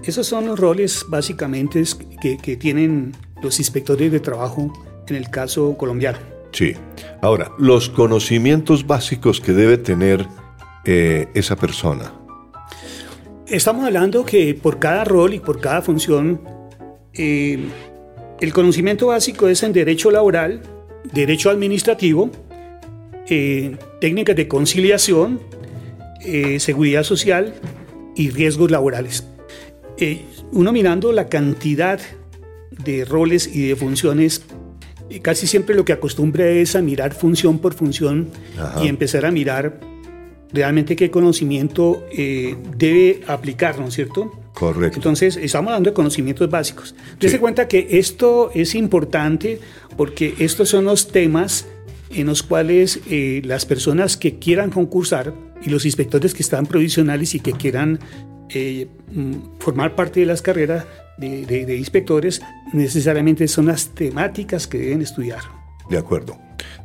Esos 0.04 0.26
son 0.26 0.48
los 0.48 0.60
roles 0.60 1.06
básicamente 1.08 1.84
que, 2.20 2.56
tienen 2.58 3.12
los 3.44 3.60
inspectores 3.60 4.12
de 4.12 4.20
trabajo 4.20 4.74
en 5.08 5.16
el 5.16 5.30
caso 5.30 5.78
colombiano. 5.78 6.18
Sí. 6.52 6.74
Ahora, 7.22 7.52
los 7.60 7.90
conocimientos 7.90 8.86
básicos 8.86 9.40
que 9.40 9.54
debe 9.54 9.78
tener 9.78 10.26
eh, 10.86 11.28
esa 11.36 11.56
persona. 11.56 12.14
Estamos 13.48 13.86
hablando 13.86 14.26
que 14.26 14.56
por 14.56 14.80
cada 14.80 15.04
rol 15.04 15.36
y 15.36 15.40
por 15.40 15.62
cada 15.62 15.82
función, 15.82 16.42
eh, 17.14 17.60
el 18.40 18.54
conocimiento 18.54 19.08
básico 19.08 19.48
es 19.48 19.62
en 19.62 19.72
derecho 19.72 20.10
laboral, 20.10 20.62
derecho 21.14 21.52
administrativo, 21.52 22.32
eh, 23.28 23.78
técnicas 24.00 24.36
de 24.36 24.48
conciliación, 24.48 25.40
seguridad 26.60 27.02
social 27.04 27.56
y 28.16 28.30
riesgos 28.30 28.70
laborales. 28.70 29.31
Eh, 30.02 30.26
uno 30.52 30.72
mirando 30.72 31.12
la 31.12 31.28
cantidad 31.28 32.00
de 32.84 33.06
roles 33.06 33.56
y 33.56 33.68
de 33.68 33.76
funciones, 33.76 34.42
eh, 35.12 35.20
casi 35.20 35.46
siempre 35.46 35.76
lo 35.76 35.86
que 35.86 35.94
acostumbra 35.94 36.48
es 36.48 36.76
a 36.76 36.82
mirar 36.82 37.14
función 37.14 37.60
por 37.60 37.76
función 37.76 38.32
y 38.82 38.88
empezar 38.88 39.28
a 39.28 39.32
mirar 39.32 39.80
realmente 40.52 40.96
qué 40.96 41.12
conocimiento 41.12 42.04
eh, 42.12 42.58
debe 42.76 43.22
aplicar, 43.28 43.78
¿no 43.78 43.90
es 43.90 43.94
cierto? 43.94 44.32
Correcto. 44.56 44.98
Entonces, 44.98 45.38
estamos 45.38 45.70
hablando 45.70 45.92
de 45.92 45.94
conocimientos 45.94 46.50
básicos. 46.50 46.96
Dese 47.20 47.40
cuenta 47.40 47.68
que 47.68 47.88
esto 47.92 48.50
es 48.56 48.74
importante 48.74 49.60
porque 49.98 50.34
estos 50.40 50.70
son 50.70 50.86
los 50.86 51.10
temas 51.10 51.68
en 52.10 52.26
los 52.26 52.42
cuales 52.42 53.02
las 53.08 53.68
personas 53.68 54.18
que 54.18 54.40
quieran 54.40 54.72
concursar 54.72 55.36
y 55.64 55.70
los 55.70 55.86
inspectores 55.86 56.34
que 56.34 56.42
están 56.42 56.66
provisionales 56.66 57.36
y 57.36 57.40
que 57.40 57.52
quieran 57.52 58.00
eh, 58.54 58.88
mm, 59.12 59.60
formar 59.60 59.96
parte 59.96 60.20
de 60.20 60.26
las 60.26 60.42
carreras 60.42 60.86
de, 61.18 61.78
inspectores 61.78 62.42
necesariamente 62.74 63.48
son 63.48 63.68
las 63.68 63.90
temáticas 63.90 64.68
que 64.68 64.80
deben 64.80 65.02
estudiar. 65.02 65.42
De 65.90 65.98
acuerdo. 65.98 66.38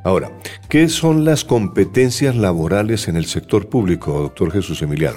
Ahora, 0.04 0.30
¿qué 0.68 0.88
son 0.88 1.24
las 1.24 1.44
competencias 1.44 2.36
laborales 2.36 3.08
en 3.08 3.16
el 3.16 3.24
sector 3.24 3.68
público, 3.68 4.20
doctor 4.20 4.52
Jesús 4.52 4.82
Emiliano? 4.82 5.16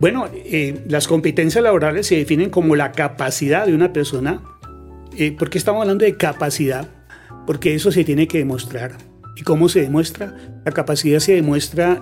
Bueno, 0.00 0.28
eh, 0.32 0.82
las 0.88 1.06
competencias 1.06 1.62
laborales 1.62 2.06
se 2.08 2.16
definen 2.16 2.50
como 2.50 2.74
la 2.74 2.92
capacidad 2.92 3.66
de 3.66 3.74
una 3.74 3.92
persona. 3.92 4.42
Eh, 5.16 5.32
¿Por 5.32 5.50
qué 5.50 5.58
estamos 5.58 5.82
hablando 5.82 6.04
de 6.04 6.16
capacidad? 6.16 6.88
Porque 7.46 7.74
eso 7.74 7.92
se 7.92 8.04
tiene 8.04 8.26
que 8.26 8.38
demostrar. 8.38 8.98
¿Y 9.36 9.42
cómo 9.42 9.68
se 9.68 9.80
demuestra? 9.80 10.36
La 10.64 10.72
capacidad 10.72 11.20
se 11.20 11.34
demuestra 11.34 12.00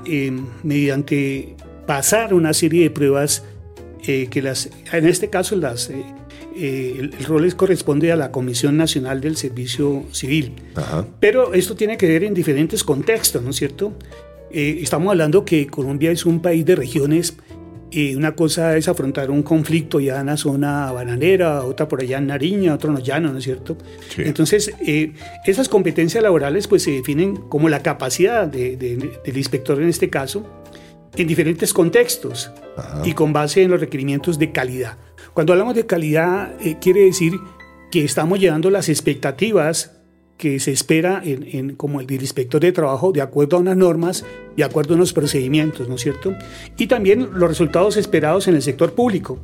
mediante 0.62 1.56
pasar 1.87 2.35
una 2.35 2.54
serie 2.54 2.85
de 2.85 2.90
pruebas 2.90 3.44
eh, 4.06 4.28
que 4.30 4.40
las, 4.40 4.70
en 4.92 5.06
este 5.06 5.28
caso 5.28 5.56
las, 5.56 5.90
eh, 5.90 6.04
eh, 6.56 6.96
el, 6.98 7.24
rol 7.26 7.54
corresponde 7.54 8.12
a 8.12 8.16
la 8.16 8.30
Comisión 8.30 8.76
Nacional 8.76 9.20
del 9.20 9.36
Servicio 9.36 10.04
Civil. 10.12 10.54
Pero 11.20 11.52
esto 11.52 11.76
tiene 11.76 11.98
que 11.98 12.08
ver 12.08 12.24
en 12.24 12.32
diferentes 12.32 12.82
contextos, 12.82 13.42
¿no 13.42 13.50
es 13.50 13.56
cierto? 13.56 13.92
estamos 14.52 15.12
hablando 15.12 15.44
que 15.44 15.68
Colombia 15.68 16.10
es 16.10 16.26
un 16.26 16.40
país 16.42 16.66
de 16.66 16.74
regiones. 16.74 17.36
una 18.16 18.34
cosa 18.34 18.76
es 18.76 18.88
afrontar 18.88 19.30
un 19.30 19.44
conflicto 19.44 20.00
ya 20.00 20.20
en 20.20 20.26
la 20.26 20.36
zona 20.36 20.90
bananera, 20.90 21.62
otra 21.62 21.86
por 21.86 22.00
allá 22.00 22.18
en 22.18 22.26
Nariña, 22.26 22.74
otra 22.74 22.88
en 22.88 22.96
los 22.96 23.04
llanos, 23.04 23.30
¿no 23.32 23.38
es 23.38 23.44
cierto? 23.44 23.76
Entonces, 24.18 24.72
esas 25.46 25.68
competencias 25.68 26.20
laborales 26.24 26.66
pues 26.66 26.82
se 26.82 26.90
definen 26.90 27.36
como 27.36 27.68
la 27.68 27.80
capacidad 27.80 28.48
del 28.48 29.36
inspector 29.36 29.80
en 29.80 29.88
este 29.88 30.10
caso 30.10 30.44
en 31.16 31.26
diferentes 31.26 31.72
contextos 31.72 32.50
y 33.04 33.12
con 33.12 33.32
base 33.32 33.62
en 33.62 33.70
los 33.70 33.80
requerimientos 33.80 34.38
de 34.38 34.52
calidad. 34.52 34.96
Cuando 35.34 35.52
hablamos 35.52 35.74
de 35.74 35.86
calidad, 35.86 36.54
eh, 36.60 36.76
quiere 36.80 37.02
decir 37.02 37.34
que 37.90 38.04
estamos 38.04 38.38
llegando 38.38 38.70
las 38.70 38.88
expectativas 38.88 40.00
que 40.40 40.58
se 40.58 40.72
espera 40.72 41.20
en, 41.22 41.76
como 41.76 42.00
el 42.00 42.10
inspector 42.10 42.62
de 42.62 42.72
trabajo 42.72 43.12
de 43.12 43.20
acuerdo 43.20 43.58
a 43.58 43.60
unas 43.60 43.76
normas, 43.76 44.24
de 44.56 44.64
acuerdo 44.64 44.94
a 44.94 44.96
unos 44.96 45.12
procedimientos, 45.12 45.86
¿no 45.86 45.96
es 45.96 46.00
cierto? 46.00 46.34
Y 46.78 46.86
también 46.86 47.28
los 47.34 47.48
resultados 47.48 47.98
esperados 47.98 48.48
en 48.48 48.54
el 48.54 48.62
sector 48.62 48.94
público. 48.94 49.38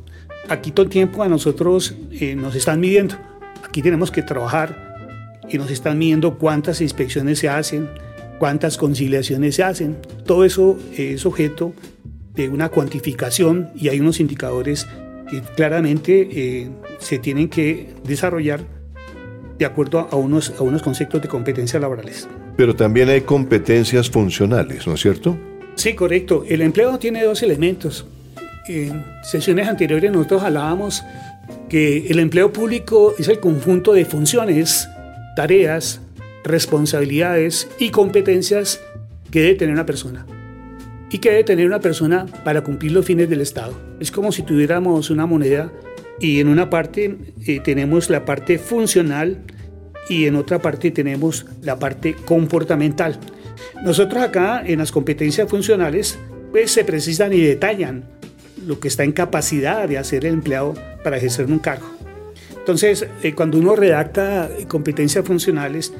Aquí 0.49 0.71
todo 0.71 0.85
el 0.85 0.89
tiempo 0.89 1.21
a 1.21 1.27
nosotros 1.27 1.93
eh, 2.11 2.35
nos 2.35 2.55
están 2.55 2.79
midiendo. 2.79 3.15
Aquí 3.63 3.83
tenemos 3.83 4.09
que 4.09 4.23
trabajar 4.23 4.87
y 5.47 5.59
nos 5.59 5.69
están 5.69 5.99
midiendo 5.99 6.39
cuántas 6.39 6.81
inspecciones 6.81 7.37
se 7.37 7.49
hacen, 7.49 7.89
cuántas 8.39 8.77
conciliaciones 8.77 9.55
se 9.55 9.63
hacen. 9.63 9.97
Todo 10.25 10.45
eso 10.45 10.77
es 10.95 11.25
objeto 11.25 11.73
de 12.35 12.49
una 12.49 12.69
cuantificación 12.69 13.69
y 13.75 13.89
hay 13.89 13.99
unos 13.99 14.19
indicadores 14.19 14.87
que 15.29 15.41
claramente 15.41 16.29
eh, 16.31 16.69
se 16.99 17.19
tienen 17.19 17.49
que 17.49 17.89
desarrollar 18.05 18.61
de 19.57 19.65
acuerdo 19.65 20.07
a 20.11 20.15
unos, 20.15 20.53
a 20.57 20.63
unos 20.63 20.81
conceptos 20.81 21.21
de 21.21 21.27
competencias 21.27 21.81
laborales. 21.81 22.27
Pero 22.55 22.75
también 22.75 23.09
hay 23.09 23.21
competencias 23.21 24.09
funcionales, 24.09 24.87
¿no 24.87 24.93
es 24.93 25.01
cierto? 25.01 25.37
Sí, 25.75 25.93
correcto. 25.93 26.43
El 26.47 26.61
empleo 26.61 26.97
tiene 26.97 27.23
dos 27.23 27.43
elementos. 27.43 28.05
En 28.67 29.03
sesiones 29.23 29.67
anteriores 29.67 30.11
nosotros 30.11 30.43
hablábamos 30.43 31.03
que 31.69 32.07
el 32.07 32.19
empleo 32.19 32.51
público 32.51 33.13
es 33.17 33.27
el 33.27 33.39
conjunto 33.39 33.93
de 33.93 34.05
funciones, 34.05 34.87
tareas, 35.35 36.01
responsabilidades 36.47 37.67
y 37.79 37.89
competencias 37.91 38.81
que 39.31 39.41
debe 39.41 39.55
tener 39.55 39.73
una 39.73 39.85
persona. 39.85 40.25
Y 41.09 41.19
que 41.19 41.29
debe 41.29 41.43
tener 41.43 41.65
una 41.65 41.79
persona 41.79 42.25
para 42.43 42.61
cumplir 42.61 42.91
los 42.91 43.05
fines 43.05 43.29
del 43.29 43.41
Estado. 43.41 43.73
Es 43.99 44.11
como 44.11 44.31
si 44.31 44.43
tuviéramos 44.43 45.09
una 45.09 45.25
moneda 45.25 45.71
y 46.19 46.39
en 46.39 46.47
una 46.47 46.69
parte 46.69 47.17
eh, 47.45 47.59
tenemos 47.63 48.09
la 48.09 48.25
parte 48.25 48.57
funcional 48.57 49.37
y 50.09 50.25
en 50.25 50.35
otra 50.35 50.59
parte 50.61 50.91
tenemos 50.91 51.45
la 51.61 51.77
parte 51.79 52.13
comportamental. 52.13 53.19
Nosotros 53.83 54.21
acá 54.21 54.63
en 54.65 54.79
las 54.79 54.91
competencias 54.91 55.49
funcionales 55.49 56.17
pues 56.51 56.71
se 56.71 56.83
precisan 56.83 57.33
y 57.33 57.41
detallan 57.41 58.05
lo 58.65 58.79
que 58.79 58.87
está 58.87 59.03
en 59.03 59.11
capacidad 59.11 59.87
de 59.87 59.97
hacer 59.97 60.25
el 60.25 60.33
empleado 60.33 60.73
para 61.03 61.17
ejercer 61.17 61.45
un 61.45 61.59
cargo. 61.59 61.87
Entonces, 62.57 63.07
eh, 63.23 63.33
cuando 63.33 63.59
uno 63.59 63.75
redacta 63.75 64.49
competencias 64.67 65.23
funcionales, 65.23 65.93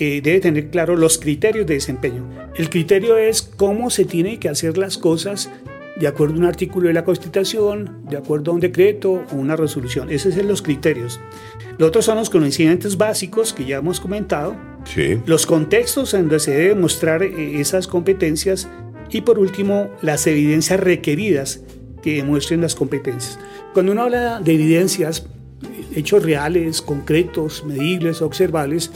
eh, 0.00 0.20
debe 0.20 0.40
tener 0.40 0.70
claro 0.70 0.96
los 0.96 1.18
criterios 1.18 1.66
de 1.66 1.74
desempeño. 1.74 2.28
El 2.56 2.70
criterio 2.70 3.16
es 3.16 3.42
cómo 3.42 3.90
se 3.90 4.04
tiene 4.04 4.38
que 4.38 4.48
hacer 4.48 4.78
las 4.78 4.98
cosas 4.98 5.50
de 5.98 6.06
acuerdo 6.06 6.36
a 6.36 6.38
un 6.38 6.44
artículo 6.44 6.88
de 6.88 6.94
la 6.94 7.04
Constitución, 7.04 8.04
de 8.08 8.16
acuerdo 8.16 8.52
a 8.52 8.54
un 8.54 8.60
decreto 8.60 9.24
o 9.32 9.34
una 9.34 9.56
resolución. 9.56 10.10
Esos 10.10 10.34
son 10.34 10.46
los 10.46 10.62
criterios. 10.62 11.20
Los 11.76 11.88
otros 11.88 12.04
son 12.04 12.18
los 12.18 12.30
conocimientos 12.30 12.96
básicos 12.96 13.52
que 13.52 13.64
ya 13.64 13.78
hemos 13.78 13.98
comentado, 14.00 14.56
sí. 14.84 15.20
los 15.26 15.46
contextos 15.46 16.14
en 16.14 16.22
donde 16.22 16.40
se 16.40 16.52
debe 16.52 16.74
mostrar 16.74 17.22
eh, 17.22 17.60
esas 17.60 17.88
competencias 17.88 18.68
y 19.10 19.22
por 19.22 19.38
último 19.38 19.90
las 20.02 20.26
evidencias 20.26 20.78
requeridas 20.78 21.62
que 22.02 22.16
demuestren 22.16 22.60
las 22.60 22.74
competencias. 22.74 23.38
Cuando 23.74 23.92
uno 23.92 24.02
habla 24.02 24.40
de 24.40 24.54
evidencias, 24.54 25.26
hechos 25.94 26.22
reales, 26.22 26.80
concretos, 26.82 27.64
medibles, 27.64 28.22
observables, 28.22 28.92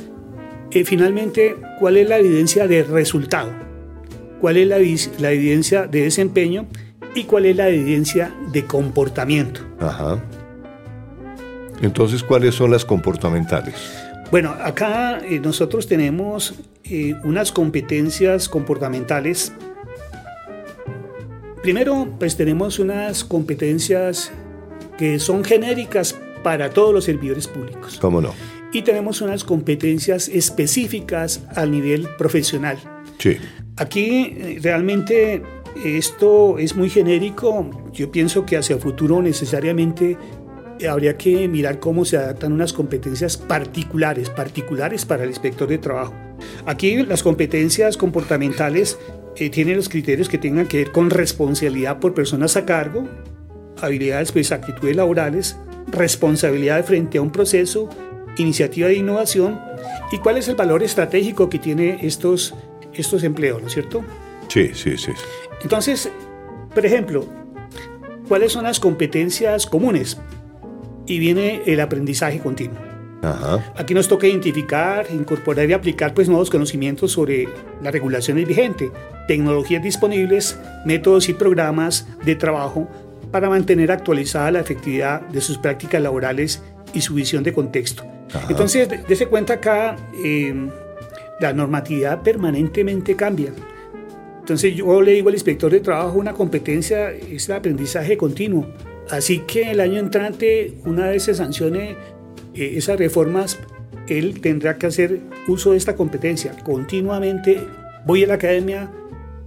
eh, 0.73 0.85
finalmente, 0.85 1.57
¿cuál 1.79 1.97
es 1.97 2.09
la 2.09 2.19
evidencia 2.19 2.67
de 2.67 2.83
resultado? 2.83 3.51
¿Cuál 4.41 4.57
es 4.57 4.67
la, 4.67 4.79
la 5.21 5.33
evidencia 5.33 5.87
de 5.87 6.03
desempeño? 6.03 6.67
y 7.15 7.25
cuál 7.25 7.47
es 7.47 7.57
la 7.57 7.69
evidencia 7.69 8.35
de 8.53 8.65
comportamiento. 8.65 9.61
Ajá. 9.79 10.23
Entonces, 11.81 12.23
¿cuáles 12.23 12.55
son 12.55 12.71
las 12.71 12.85
comportamentales? 12.85 13.75
Bueno, 14.31 14.51
acá 14.51 15.19
eh, 15.19 15.41
nosotros 15.41 15.87
tenemos 15.87 16.55
eh, 16.85 17.15
unas 17.25 17.53
competencias 17.53 18.49
comportamentales. 18.49 19.53
Primero, 21.63 22.09
pues 22.19 22.37
tenemos 22.37 22.79
unas 22.79 23.25
competencias 23.25 24.33
que 24.97 25.19
son 25.19 25.45
genéricas 25.45 26.17
para 26.43 26.71
todos 26.71 26.95
los 26.95 27.05
servidores 27.05 27.47
públicos. 27.47 27.99
¿Cómo 28.01 28.21
no? 28.21 28.33
Y 28.73 28.83
tenemos 28.83 29.21
unas 29.21 29.45
competencias 29.45 30.29
específicas 30.29 31.43
al 31.55 31.71
nivel 31.71 32.09
profesional. 32.17 32.79
Sí. 33.19 33.37
Aquí 33.77 34.35
eh, 34.37 34.59
realmente 34.63 35.43
esto 35.85 36.59
es 36.59 36.75
muy 36.75 36.91
genérico. 36.91 37.71
Yo 37.93 38.11
pienso 38.11 38.47
que 38.47 38.57
hacia 38.57 38.77
el 38.77 38.83
futuro 38.83 39.21
necesariamente 39.23 40.17
habría 40.89 41.17
que 41.17 41.49
mirar 41.49 41.79
cómo 41.79 42.05
se 42.05 42.17
adaptan 42.17 42.53
unas 42.53 42.73
competencias 42.73 43.37
particulares, 43.37 44.31
particulares 44.31 45.05
para 45.05 45.25
el 45.25 45.31
inspector 45.31 45.69
de 45.69 45.79
trabajo. 45.79 46.15
Aquí 46.67 46.97
las 47.05 47.23
competencias 47.23 47.97
comportamentales 47.97 48.99
eh, 49.37 49.51
tienen 49.51 49.77
los 49.77 49.89
criterios 49.89 50.29
que 50.29 50.39
tengan 50.39 50.67
que 50.67 50.79
ver 50.79 50.93
con 50.93 51.11
responsabilidad 51.11 52.01
por 52.01 52.15
personas 52.15 52.57
a 52.57 52.65
cargo, 52.67 53.09
habilidades, 53.81 54.33
pues 54.33 54.53
actitudes 54.53 54.97
laborales, 54.97 55.57
responsabilidad 55.91 56.85
frente 56.85 57.19
a 57.19 57.23
un 57.23 57.31
proceso, 57.31 57.89
iniciativa 58.37 58.89
de 58.89 58.95
innovación 58.95 59.61
y 60.11 60.19
cuál 60.19 60.37
es 60.37 60.49
el 60.49 60.55
valor 60.55 60.83
estratégico 60.83 61.49
que 61.49 61.59
tiene 61.59 61.99
estos, 62.03 62.55
estos 62.93 63.23
empleos, 63.25 63.61
¿no 63.61 63.69
es 63.69 63.75
cierto? 63.75 64.05
Sí, 64.49 64.71
sí, 64.75 64.97
sí. 64.97 65.13
Entonces, 65.63 66.11
por 66.75 66.85
ejemplo, 66.85 67.27
¿cuáles 68.29 68.53
son 68.53 68.65
las 68.65 68.81
competencias 68.81 69.67
comunes? 69.67 70.19
Y 71.07 71.19
viene 71.19 71.63
el 71.67 71.81
aprendizaje 71.81 72.39
continuo. 72.39 72.93
Aquí 73.77 73.95
nos 73.95 74.09
toca 74.09 74.27
identificar, 74.27 75.07
incorporar 75.13 75.71
y 75.71 75.73
aplicar 75.73 76.13
pues, 76.13 76.29
nuevos 76.29 76.51
conocimientos 76.51 77.13
sobre 77.13 77.49
las 77.81 77.93
regulaciones 77.93 78.49
vigentes, 78.49 78.91
tecnologías 79.29 79.83
disponibles, 79.83 80.59
métodos 80.85 81.29
y 81.29 81.35
programas 81.35 82.09
de 82.25 82.35
trabajo 82.35 82.89
para 83.31 83.49
mantener 83.49 83.93
actualizada 83.93 84.51
la 84.51 84.61
efectividad 84.61 85.21
de 85.29 85.41
sus 85.41 85.57
prácticas 85.57 86.03
laborales 86.03 86.63
y 86.93 87.01
su 87.01 87.15
visión 87.15 87.43
de 87.43 87.53
contexto. 87.53 88.05
Entonces, 88.49 88.89
dése 89.09 89.27
cuenta 89.27 89.55
acá, 89.55 89.97
eh, 90.25 90.69
la 91.41 91.53
normatividad 91.53 92.23
permanentemente 92.23 93.17
cambia. 93.17 93.53
Entonces 94.41 94.75
yo 94.75 95.01
le 95.03 95.13
digo 95.13 95.29
al 95.29 95.35
inspector 95.35 95.71
de 95.71 95.81
trabajo, 95.81 96.19
una 96.19 96.33
competencia 96.33 97.13
es 97.13 97.49
el 97.49 97.55
aprendizaje 97.55 98.17
continuo. 98.17 98.67
Así 99.11 99.41
que 99.41 99.71
el 99.71 99.81
año 99.81 99.99
entrante, 99.99 100.75
una 100.85 101.09
vez 101.09 101.25
se 101.25 101.35
sancione 101.35 101.97
eh, 102.55 102.73
esas 102.77 102.99
reformas, 102.99 103.59
él 104.09 104.41
tendrá 104.41 104.79
que 104.79 104.87
hacer 104.87 105.21
uso 105.47 105.73
de 105.73 105.77
esta 105.77 105.95
competencia. 105.95 106.57
Continuamente 106.65 107.61
voy 108.05 108.25
a 108.25 108.27
la 108.27 108.35
academia, 108.35 108.91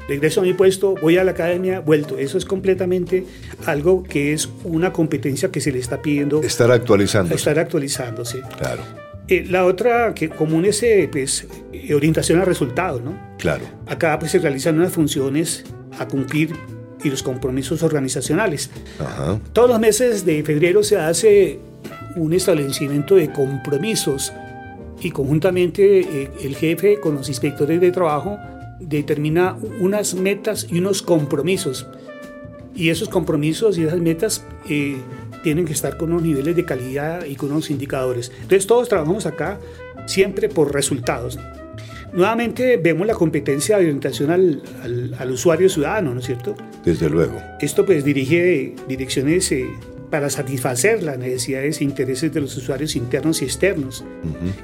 regreso 0.07 0.41
a 0.41 0.43
mi 0.43 0.53
puesto, 0.53 0.95
voy 1.01 1.17
a 1.17 1.23
la 1.23 1.31
academia, 1.31 1.79
vuelto. 1.79 2.17
Eso 2.17 2.37
es 2.37 2.45
completamente 2.45 3.25
algo 3.65 4.03
que 4.03 4.33
es 4.33 4.49
una 4.63 4.93
competencia 4.93 5.51
que 5.51 5.61
se 5.61 5.71
le 5.71 5.79
está 5.79 6.01
pidiendo. 6.01 6.41
Estar 6.41 6.71
actualizándose. 6.71 7.35
Estar 7.35 7.59
actualizándose. 7.59 8.41
Claro. 8.57 8.83
Eh, 9.27 9.45
la 9.49 9.65
otra 9.65 10.13
que 10.13 10.29
común 10.29 10.65
es 10.65 10.83
eh, 10.83 11.09
pues, 11.11 11.47
eh, 11.73 11.93
orientación 11.95 12.39
a 12.39 12.45
resultados, 12.45 13.01
¿no? 13.01 13.17
Claro. 13.39 13.63
Acá 13.87 14.19
pues, 14.19 14.31
se 14.31 14.39
realizan 14.39 14.77
unas 14.77 14.93
funciones 14.93 15.63
a 15.97 16.07
cumplir 16.07 16.53
y 17.03 17.09
los 17.09 17.23
compromisos 17.23 17.81
organizacionales. 17.81 18.69
Ajá. 18.99 19.39
Todos 19.53 19.69
los 19.69 19.79
meses 19.79 20.25
de 20.25 20.43
febrero 20.43 20.83
se 20.83 20.97
hace 20.97 21.59
un 22.15 22.33
establecimiento 22.33 23.15
de 23.15 23.31
compromisos 23.31 24.31
y 25.01 25.11
conjuntamente 25.11 26.29
el 26.41 26.55
jefe 26.55 26.99
con 26.99 27.15
los 27.15 27.27
inspectores 27.27 27.81
de 27.81 27.91
trabajo 27.91 28.39
determina 28.79 29.57
unas 29.79 30.15
metas 30.15 30.67
y 30.69 30.79
unos 30.79 31.01
compromisos. 31.01 31.87
Y 32.75 32.89
esos 32.89 33.07
compromisos 33.07 33.77
y 33.77 33.83
esas 33.83 33.99
metas 33.99 34.43
tienen 35.43 35.65
que 35.65 35.73
estar 35.73 35.97
con 35.97 36.11
unos 36.11 36.23
niveles 36.23 36.55
de 36.55 36.65
calidad 36.65 37.25
y 37.25 37.35
con 37.35 37.51
unos 37.51 37.69
indicadores. 37.69 38.31
Entonces 38.41 38.67
todos 38.67 38.89
trabajamos 38.89 39.25
acá 39.25 39.59
siempre 40.07 40.49
por 40.49 40.73
resultados. 40.73 41.39
Nuevamente 42.13 42.77
vemos 42.77 43.07
la 43.07 43.13
competencia 43.13 43.77
de 43.77 43.83
orientación 43.83 44.31
al, 44.31 44.61
al, 45.19 45.31
usuario 45.31 45.67
ciudadano, 45.67 46.13
¿no 46.13 46.19
es 46.19 46.25
cierto? 46.25 46.55
Desde 46.83 47.09
luego. 47.09 47.41
Esto 47.59 47.85
pues 47.85 48.05
dirige 48.05 48.73
direcciones 48.87 49.51
eh, 49.51 49.67
para 50.09 50.29
satisfacer 50.29 51.03
las 51.03 51.17
necesidades 51.17 51.81
e 51.81 51.83
intereses 51.83 52.33
de 52.33 52.41
los 52.41 52.55
usuarios 52.55 52.95
internos 52.95 53.41
y 53.41 53.45
externos. 53.45 54.05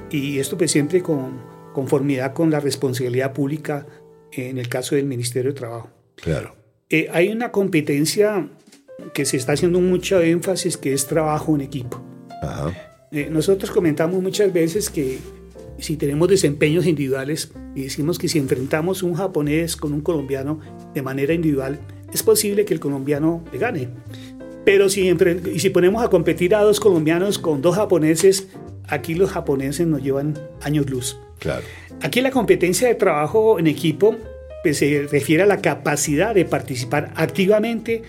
Y 0.10 0.40
esto 0.40 0.58
pues 0.58 0.72
siempre 0.72 1.02
con 1.02 1.42
conformidad 1.74 2.34
con 2.34 2.52
la 2.52 2.60
responsabilidad 2.60 3.34
pública 3.34 3.86
en 4.34 4.58
el 4.58 4.70
caso 4.70 4.96
del 4.96 5.06
Ministerio 5.06 5.52
de 5.52 5.58
Trabajo. 5.58 5.90
Claro. 6.16 6.56
Eh, 6.90 7.08
hay 7.12 7.30
una 7.30 7.52
competencia 7.52 8.50
que 9.14 9.26
se 9.26 9.38
está 9.38 9.54
haciendo 9.54 9.80
mucho 9.80 10.22
énfasis, 10.22 10.78
que 10.78 10.94
es 10.94 11.08
trabajo 11.08 11.56
en 11.56 11.62
equipo. 11.62 12.02
Eh, 13.12 13.30
nosotros 13.30 13.72
comentamos 13.72 14.22
muchas 14.22 14.52
veces 14.54 14.90
que 14.90 15.20
si 15.78 15.98
tenemos 15.98 16.28
desempeños 16.28 16.86
individuales 16.86 17.52
y 17.76 17.84
decimos 17.84 18.20
que 18.20 18.28
si 18.28 18.40
enfrentamos 18.40 19.04
un 19.04 19.16
japonés 19.16 19.76
con 19.76 19.94
un 19.94 20.02
colombiano 20.02 20.60
de 20.94 21.02
manera 21.02 21.34
individual, 21.34 21.80
es 22.14 22.24
posible 22.24 22.66
que 22.66 22.74
el 22.74 22.80
colombiano 22.80 23.44
le 23.52 23.58
gane. 23.58 23.90
Pero 24.64 24.90
siempre, 24.90 25.40
y 25.54 25.60
si 25.60 25.70
ponemos 25.72 26.04
a 26.04 26.10
competir 26.10 26.54
a 26.54 26.62
dos 26.62 26.80
colombianos 26.80 27.40
con 27.40 27.62
dos 27.62 27.76
japoneses, 27.76 28.48
aquí 28.88 29.16
los 29.16 29.32
japoneses 29.32 29.88
nos 29.88 30.04
llevan 30.04 30.38
años 30.62 30.90
luz. 30.90 31.18
Claro. 31.42 31.66
Aquí 32.02 32.22
la 32.22 32.30
competencia 32.30 32.88
de 32.88 32.94
trabajo 32.94 33.58
en 33.58 33.66
equipo 33.66 34.16
pues, 34.62 34.78
se 34.78 35.08
refiere 35.12 35.42
a 35.42 35.48
la 35.48 35.60
capacidad 35.60 36.36
de 36.36 36.46
participar 36.46 37.12
activamente 37.16 38.04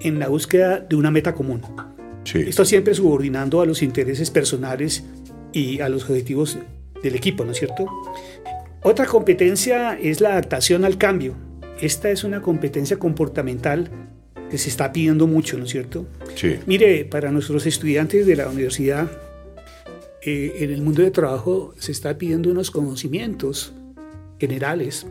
en 0.00 0.18
la 0.18 0.28
búsqueda 0.28 0.80
de 0.80 0.96
una 0.96 1.10
meta 1.10 1.34
común. 1.34 1.60
Sí. 2.24 2.44
Esto 2.48 2.64
siempre 2.64 2.94
subordinando 2.94 3.60
a 3.60 3.66
los 3.66 3.82
intereses 3.82 4.30
personales 4.30 5.04
y 5.52 5.80
a 5.80 5.90
los 5.90 6.04
objetivos 6.04 6.58
del 7.02 7.14
equipo, 7.14 7.44
¿no 7.44 7.52
es 7.52 7.58
cierto? 7.58 7.86
Otra 8.82 9.04
competencia 9.04 9.98
es 10.00 10.22
la 10.22 10.30
adaptación 10.30 10.86
al 10.86 10.96
cambio. 10.96 11.34
Esta 11.82 12.08
es 12.08 12.24
una 12.24 12.40
competencia 12.40 12.98
comportamental 12.98 13.90
que 14.50 14.56
se 14.56 14.70
está 14.70 14.92
pidiendo 14.92 15.26
mucho, 15.26 15.58
¿no 15.58 15.64
es 15.64 15.70
cierto? 15.70 16.06
Sí. 16.36 16.56
Mire, 16.64 17.04
para 17.04 17.30
nuestros 17.30 17.66
estudiantes 17.66 18.26
de 18.26 18.34
la 18.34 18.48
universidad, 18.48 19.10
eh, 20.22 20.56
en 20.60 20.70
el 20.70 20.82
mundo 20.82 21.02
de 21.02 21.10
trabajo 21.10 21.74
se 21.78 21.92
está 21.92 22.18
pidiendo 22.18 22.50
unos 22.50 22.70
conocimientos 22.70 23.72
generales, 24.38 25.06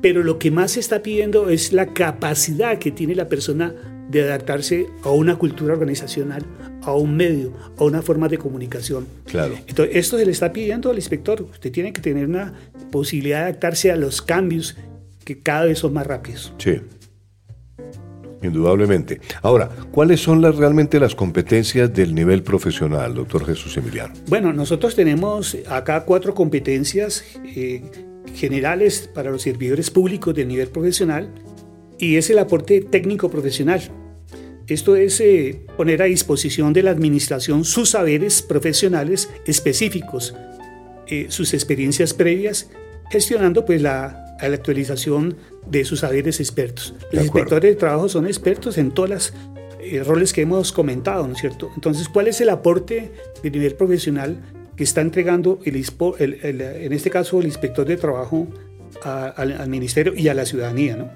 pero 0.00 0.22
lo 0.22 0.38
que 0.38 0.50
más 0.50 0.72
se 0.72 0.80
está 0.80 1.02
pidiendo 1.02 1.48
es 1.48 1.72
la 1.72 1.94
capacidad 1.94 2.78
que 2.78 2.90
tiene 2.90 3.14
la 3.14 3.28
persona 3.28 3.74
de 4.10 4.22
adaptarse 4.22 4.88
a 5.04 5.10
una 5.10 5.36
cultura 5.36 5.72
organizacional, 5.72 6.44
a 6.82 6.94
un 6.94 7.16
medio, 7.16 7.52
a 7.78 7.84
una 7.84 8.02
forma 8.02 8.28
de 8.28 8.36
comunicación. 8.36 9.06
Claro. 9.26 9.54
Entonces, 9.66 9.96
esto 9.96 10.18
se 10.18 10.26
le 10.26 10.32
está 10.32 10.52
pidiendo 10.52 10.90
al 10.90 10.96
inspector. 10.96 11.42
Usted 11.42 11.72
tiene 11.72 11.92
que 11.92 12.02
tener 12.02 12.26
una 12.26 12.52
posibilidad 12.90 13.38
de 13.38 13.44
adaptarse 13.44 13.90
a 13.90 13.96
los 13.96 14.20
cambios 14.20 14.76
que 15.24 15.38
cada 15.38 15.64
vez 15.64 15.78
son 15.78 15.94
más 15.94 16.06
rápidos. 16.06 16.52
Sí. 16.58 16.80
Indudablemente. 18.42 19.20
Ahora, 19.42 19.68
¿cuáles 19.90 20.20
son 20.20 20.42
las, 20.42 20.56
realmente 20.56 20.98
las 20.98 21.14
competencias 21.14 21.92
del 21.92 22.14
nivel 22.14 22.42
profesional, 22.42 23.14
doctor 23.14 23.46
Jesús 23.46 23.76
Emiliano? 23.76 24.14
Bueno, 24.26 24.52
nosotros 24.52 24.94
tenemos 24.96 25.56
acá 25.68 26.04
cuatro 26.04 26.34
competencias 26.34 27.24
eh, 27.44 27.82
generales 28.34 29.08
para 29.12 29.30
los 29.30 29.42
servidores 29.42 29.90
públicos 29.90 30.34
del 30.34 30.48
nivel 30.48 30.68
profesional 30.68 31.32
y 31.98 32.16
es 32.16 32.30
el 32.30 32.38
aporte 32.38 32.80
técnico 32.80 33.30
profesional. 33.30 33.80
Esto 34.66 34.96
es 34.96 35.20
eh, 35.20 35.66
poner 35.76 36.02
a 36.02 36.06
disposición 36.06 36.72
de 36.72 36.82
la 36.82 36.90
administración 36.90 37.64
sus 37.64 37.90
saberes 37.90 38.42
profesionales 38.42 39.28
específicos, 39.46 40.34
eh, 41.06 41.26
sus 41.28 41.52
experiencias 41.52 42.14
previas, 42.14 42.70
gestionando 43.10 43.64
pues 43.64 43.82
la, 43.82 44.31
la 44.48 44.56
actualización 44.56 45.36
de 45.66 45.84
sus 45.84 46.00
saberes 46.00 46.40
expertos. 46.40 46.94
Los 47.12 47.24
inspectores 47.24 47.72
de 47.72 47.76
trabajo 47.76 48.08
son 48.08 48.26
expertos 48.26 48.78
en 48.78 48.90
todos 48.90 49.08
los 49.08 49.34
eh, 49.80 50.02
roles 50.04 50.32
que 50.32 50.42
hemos 50.42 50.72
comentado, 50.72 51.26
¿no 51.26 51.34
es 51.34 51.40
cierto? 51.40 51.70
Entonces, 51.74 52.08
¿cuál 52.08 52.28
es 52.28 52.40
el 52.40 52.50
aporte 52.50 53.12
de 53.42 53.50
nivel 53.50 53.74
profesional 53.74 54.38
que 54.76 54.84
está 54.84 55.00
entregando, 55.00 55.58
el, 55.64 55.76
el, 56.18 56.34
el, 56.42 56.60
en 56.60 56.92
este 56.92 57.10
caso, 57.10 57.40
el 57.40 57.46
inspector 57.46 57.86
de 57.86 57.96
trabajo 57.96 58.46
a, 59.02 59.26
al, 59.28 59.52
al, 59.52 59.68
ministerio 59.68 60.14
y 60.14 60.28
a 60.28 60.34
la 60.34 60.46
ciudadanía, 60.46 60.96
¿no? 60.96 61.10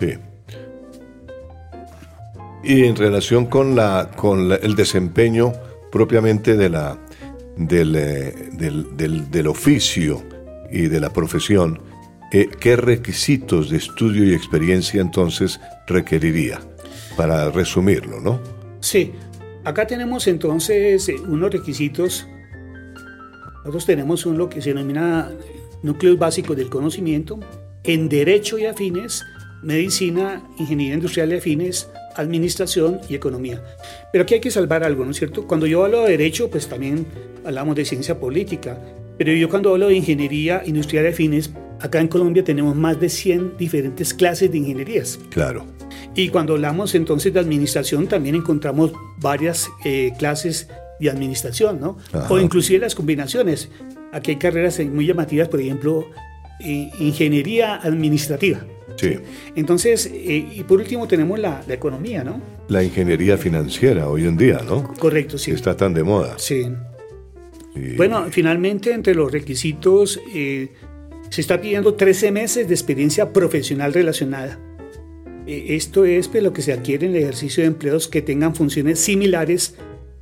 Sí. 0.00 0.14
Y 2.62 2.84
en 2.84 2.96
relación 2.96 3.46
con, 3.46 3.74
la, 3.74 4.10
con 4.16 4.48
la, 4.48 4.56
el 4.56 4.74
desempeño 4.74 5.52
propiamente 5.92 6.56
de 6.56 6.70
la, 6.70 6.98
del, 7.56 7.94
eh, 7.94 8.34
del, 8.52 8.96
del, 8.96 9.30
del 9.30 9.46
oficio 9.46 10.22
y 10.70 10.86
de 10.88 11.00
la 11.00 11.10
profesión, 11.10 11.80
eh, 12.34 12.48
¿qué 12.58 12.74
requisitos 12.74 13.70
de 13.70 13.76
estudio 13.76 14.24
y 14.24 14.34
experiencia 14.34 15.00
entonces 15.00 15.60
requeriría? 15.86 16.60
Para 17.16 17.48
resumirlo, 17.52 18.20
¿no? 18.20 18.40
Sí, 18.80 19.12
acá 19.62 19.86
tenemos 19.86 20.26
entonces 20.26 21.08
eh, 21.08 21.14
unos 21.28 21.52
requisitos. 21.52 22.26
Nosotros 23.58 23.86
tenemos 23.86 24.26
un 24.26 24.36
lo 24.36 24.48
que 24.48 24.60
se 24.60 24.70
denomina 24.70 25.30
núcleos 25.84 26.18
básicos 26.18 26.56
del 26.56 26.68
conocimiento 26.70 27.38
en 27.84 28.08
derecho 28.08 28.58
y 28.58 28.66
afines, 28.66 29.24
medicina, 29.62 30.42
ingeniería 30.58 30.94
industrial 30.94 31.32
y 31.32 31.36
afines, 31.36 31.88
administración 32.16 32.98
y 33.08 33.14
economía. 33.14 33.62
Pero 34.10 34.22
aquí 34.22 34.34
hay 34.34 34.40
que 34.40 34.50
salvar 34.50 34.82
algo, 34.82 35.04
¿no 35.04 35.12
es 35.12 35.18
cierto? 35.18 35.46
Cuando 35.46 35.66
yo 35.66 35.84
hablo 35.84 36.02
de 36.02 36.10
derecho, 36.10 36.50
pues 36.50 36.66
también 36.66 37.06
hablamos 37.44 37.76
de 37.76 37.84
ciencia 37.84 38.18
política, 38.18 38.76
pero 39.18 39.32
yo 39.32 39.48
cuando 39.48 39.70
hablo 39.70 39.86
de 39.86 39.94
ingeniería 39.94 40.62
industrial 40.66 41.04
y 41.04 41.08
afines, 41.08 41.52
acá 41.84 42.00
en 42.00 42.08
Colombia 42.08 42.42
tenemos 42.42 42.74
más 42.74 42.98
de 42.98 43.10
100 43.10 43.58
diferentes 43.58 44.14
clases 44.14 44.50
de 44.50 44.56
ingenierías. 44.56 45.20
Claro. 45.28 45.66
Y 46.14 46.30
cuando 46.30 46.54
hablamos 46.54 46.94
entonces 46.94 47.32
de 47.34 47.40
administración, 47.40 48.08
también 48.08 48.34
encontramos 48.34 48.92
varias 49.18 49.68
eh, 49.84 50.12
clases 50.18 50.68
de 50.98 51.10
administración, 51.10 51.80
¿no? 51.80 51.98
Ajá. 52.12 52.32
O 52.32 52.40
inclusive 52.40 52.78
las 52.78 52.94
combinaciones. 52.94 53.68
Aquí 54.12 54.30
hay 54.30 54.36
carreras 54.38 54.80
muy 54.80 55.06
llamativas, 55.06 55.48
por 55.48 55.60
ejemplo, 55.60 56.06
eh, 56.60 56.90
ingeniería 57.00 57.76
administrativa. 57.76 58.64
Sí. 58.96 59.18
Entonces, 59.54 60.06
eh, 60.06 60.52
y 60.54 60.62
por 60.62 60.78
último 60.80 61.06
tenemos 61.06 61.38
la, 61.38 61.62
la, 61.66 61.74
economía, 61.74 62.24
¿no? 62.24 62.40
La 62.68 62.82
ingeniería 62.82 63.36
financiera 63.36 64.08
hoy 64.08 64.24
en 64.24 64.38
día, 64.38 64.60
¿no? 64.64 64.94
Correcto, 64.94 65.36
sí. 65.36 65.50
Está 65.50 65.76
tan 65.76 65.92
de 65.92 66.02
moda. 66.02 66.34
Sí. 66.38 66.64
Y... 67.74 67.96
Bueno, 67.96 68.28
finalmente 68.30 68.92
entre 68.92 69.14
los 69.14 69.30
requisitos 69.32 70.20
eh, 70.32 70.68
se 71.34 71.40
está 71.40 71.60
pidiendo 71.60 71.94
13 71.94 72.30
meses 72.30 72.68
de 72.68 72.74
experiencia 72.74 73.32
profesional 73.32 73.92
relacionada. 73.92 74.56
Eh, 75.48 75.64
esto 75.70 76.04
es 76.04 76.28
pues, 76.28 76.44
lo 76.44 76.52
que 76.52 76.62
se 76.62 76.72
adquiere 76.72 77.06
en 77.06 77.16
el 77.16 77.22
ejercicio 77.24 77.64
de 77.64 77.66
empleos 77.66 78.06
que 78.06 78.22
tengan 78.22 78.54
funciones 78.54 79.00
similares 79.00 79.74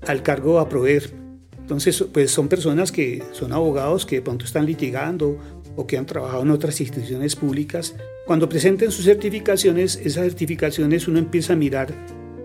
al 0.06 0.22
cargo 0.22 0.58
a 0.58 0.70
proveer. 0.70 1.10
Entonces, 1.58 2.02
pues 2.14 2.30
son 2.30 2.48
personas 2.48 2.92
que 2.92 3.22
son 3.32 3.52
abogados 3.52 4.06
que 4.06 4.16
de 4.16 4.22
pronto 4.22 4.46
están 4.46 4.64
litigando 4.64 5.38
o 5.76 5.86
que 5.86 5.98
han 5.98 6.06
trabajado 6.06 6.44
en 6.44 6.50
otras 6.50 6.80
instituciones 6.80 7.36
públicas. 7.36 7.94
Cuando 8.26 8.48
presenten 8.48 8.90
sus 8.90 9.04
certificaciones, 9.04 9.96
esas 9.96 10.24
certificaciones 10.24 11.08
uno 11.08 11.18
empieza 11.18 11.52
a 11.52 11.56
mirar 11.56 11.92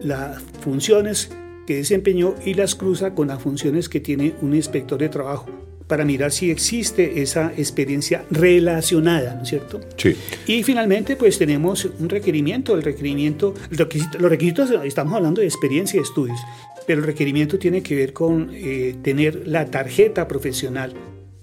las 0.02 0.42
funciones 0.60 1.30
que 1.66 1.78
desempeñó 1.78 2.36
y 2.44 2.54
las 2.56 2.76
cruza 2.76 3.16
con 3.16 3.30
las 3.30 3.42
funciones 3.42 3.88
que 3.88 4.02
tiene 4.02 4.34
un 4.42 4.54
inspector 4.54 5.00
de 5.00 5.08
trabajo 5.08 5.67
para 5.88 6.04
mirar 6.04 6.32
si 6.32 6.52
existe 6.52 7.22
esa 7.22 7.54
experiencia 7.58 8.26
relacionada, 8.30 9.36
¿no 9.36 9.44
es 9.44 9.50
cierto? 9.50 9.80
Sí. 9.96 10.16
Y 10.46 10.64
finalmente, 10.64 11.16
pues 11.16 11.38
tenemos 11.38 11.86
un 11.86 12.10
requerimiento, 12.10 12.76
el 12.76 12.84
requerimiento, 12.84 13.54
el 13.72 13.78
requisito, 13.78 14.20
los 14.20 14.30
requisitos, 14.30 14.70
estamos 14.84 15.14
hablando 15.16 15.42
de 15.42 15.48
experiencia 15.48 15.98
y 16.00 16.04
estudios, 16.04 16.40
pero 16.86 17.02
el 17.02 17.08
requerimiento 17.08 17.58
tiene 17.58 17.82
que 17.82 17.96
ver 17.96 18.14
con 18.14 18.50
eh, 18.54 18.96
tener 19.02 19.48
la 19.48 19.66
tarjeta 19.66 20.28
profesional. 20.28 20.94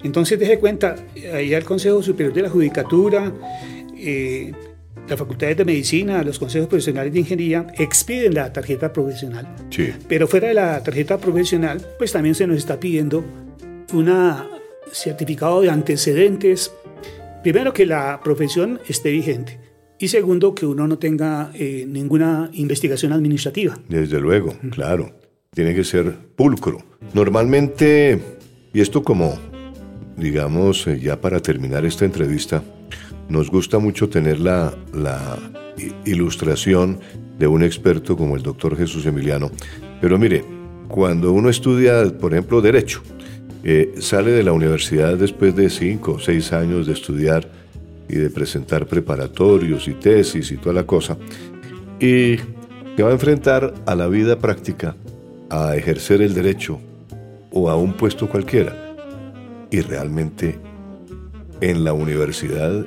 Entonces, 0.02 0.38
deje 0.38 0.58
cuenta, 0.58 0.96
ahí 1.32 1.54
al 1.54 1.64
Consejo 1.64 2.02
Superior 2.02 2.34
de 2.34 2.42
la 2.42 2.50
Judicatura, 2.50 3.32
eh, 3.96 4.52
las 5.08 5.18
facultades 5.18 5.56
de 5.56 5.64
medicina, 5.64 6.22
los 6.22 6.38
consejos 6.38 6.68
profesionales 6.68 7.12
de 7.12 7.20
ingeniería 7.20 7.66
expiden 7.78 8.34
la 8.34 8.52
tarjeta 8.52 8.92
profesional. 8.92 9.46
Sí. 9.70 9.92
Pero 10.08 10.26
fuera 10.26 10.48
de 10.48 10.54
la 10.54 10.82
tarjeta 10.82 11.18
profesional, 11.18 11.80
pues 11.98 12.12
también 12.12 12.34
se 12.34 12.46
nos 12.46 12.58
está 12.58 12.80
pidiendo 12.80 13.24
un 13.92 14.10
certificado 14.92 15.60
de 15.60 15.70
antecedentes. 15.70 16.72
Primero, 17.42 17.72
que 17.72 17.86
la 17.86 18.20
profesión 18.22 18.80
esté 18.88 19.10
vigente. 19.10 19.60
Y 19.98 20.08
segundo, 20.08 20.54
que 20.54 20.66
uno 20.66 20.86
no 20.88 20.98
tenga 20.98 21.50
eh, 21.54 21.84
ninguna 21.86 22.50
investigación 22.54 23.12
administrativa. 23.12 23.78
Desde 23.88 24.20
luego, 24.20 24.54
claro. 24.70 25.12
Tiene 25.52 25.74
que 25.74 25.84
ser 25.84 26.16
pulcro. 26.34 26.78
Normalmente, 27.12 28.20
y 28.72 28.80
esto 28.80 29.04
como, 29.04 29.38
digamos, 30.16 30.86
eh, 30.88 30.98
ya 30.98 31.20
para 31.20 31.40
terminar 31.40 31.84
esta 31.84 32.04
entrevista, 32.04 32.62
nos 33.28 33.50
gusta 33.50 33.78
mucho 33.78 34.08
tener 34.08 34.40
la, 34.40 34.74
la 34.92 35.38
ilustración 36.04 36.98
de 37.38 37.46
un 37.46 37.62
experto 37.62 38.16
como 38.16 38.36
el 38.36 38.42
doctor 38.42 38.76
Jesús 38.76 39.06
Emiliano. 39.06 39.50
Pero 40.00 40.18
mire, 40.18 40.44
cuando 40.88 41.32
uno 41.32 41.48
estudia, 41.48 42.04
por 42.18 42.32
ejemplo, 42.32 42.60
derecho, 42.60 43.02
eh, 43.64 43.94
sale 43.98 44.30
de 44.32 44.42
la 44.42 44.52
universidad 44.52 45.16
después 45.16 45.56
de 45.56 45.70
cinco 45.70 46.12
o 46.12 46.18
seis 46.18 46.52
años 46.52 46.86
de 46.86 46.92
estudiar 46.92 47.48
y 48.08 48.16
de 48.16 48.28
presentar 48.28 48.86
preparatorios 48.86 49.88
y 49.88 49.94
tesis 49.94 50.52
y 50.52 50.58
toda 50.58 50.74
la 50.74 50.86
cosa, 50.86 51.16
y 51.98 52.36
que 52.94 53.02
va 53.02 53.08
a 53.08 53.14
enfrentar 53.14 53.72
a 53.86 53.94
la 53.94 54.06
vida 54.08 54.38
práctica, 54.38 54.96
a 55.48 55.76
ejercer 55.76 56.20
el 56.20 56.34
derecho 56.34 56.78
o 57.50 57.70
a 57.70 57.76
un 57.76 57.94
puesto 57.94 58.28
cualquiera. 58.28 58.94
Y 59.70 59.80
realmente 59.80 60.58
en 61.62 61.84
la 61.84 61.94
universidad 61.94 62.84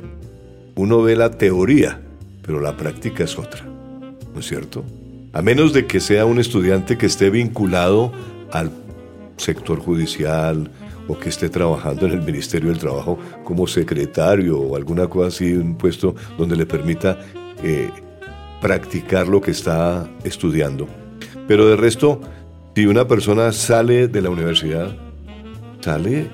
uno 0.75 1.01
ve 1.01 1.15
la 1.15 1.31
teoría, 1.31 1.99
pero 2.43 2.59
la 2.61 2.77
práctica 2.77 3.23
es 3.23 3.39
otra, 3.39 3.63
¿no 3.63 4.39
es 4.39 4.45
cierto? 4.45 4.85
A 5.33 5.41
menos 5.41 5.73
de 5.73 5.87
que 5.87 5.99
sea 5.99 6.25
un 6.25 6.39
estudiante 6.39 6.97
que 6.97 7.07
esté 7.07 7.31
vinculado 7.31 8.11
al 8.51 8.71
sector 9.37 9.79
judicial 9.79 10.69
o 11.07 11.17
que 11.17 11.29
esté 11.29 11.49
trabajando 11.49 12.05
en 12.05 12.13
el 12.13 12.21
Ministerio 12.21 12.69
del 12.69 12.79
Trabajo 12.79 13.17
como 13.43 13.65
secretario 13.67 14.59
o 14.59 14.75
alguna 14.75 15.07
cosa 15.07 15.27
así, 15.27 15.53
un 15.53 15.77
puesto 15.77 16.15
donde 16.37 16.55
le 16.55 16.65
permita 16.65 17.17
eh, 17.63 17.89
practicar 18.61 19.27
lo 19.27 19.39
que 19.41 19.51
está 19.51 20.09
estudiando. 20.23 20.87
Pero 21.47 21.67
de 21.67 21.75
resto, 21.75 22.19
si 22.75 22.85
una 22.85 23.07
persona 23.07 23.51
sale 23.53 24.07
de 24.07 24.21
la 24.21 24.29
universidad, 24.29 24.95
sale 25.79 26.27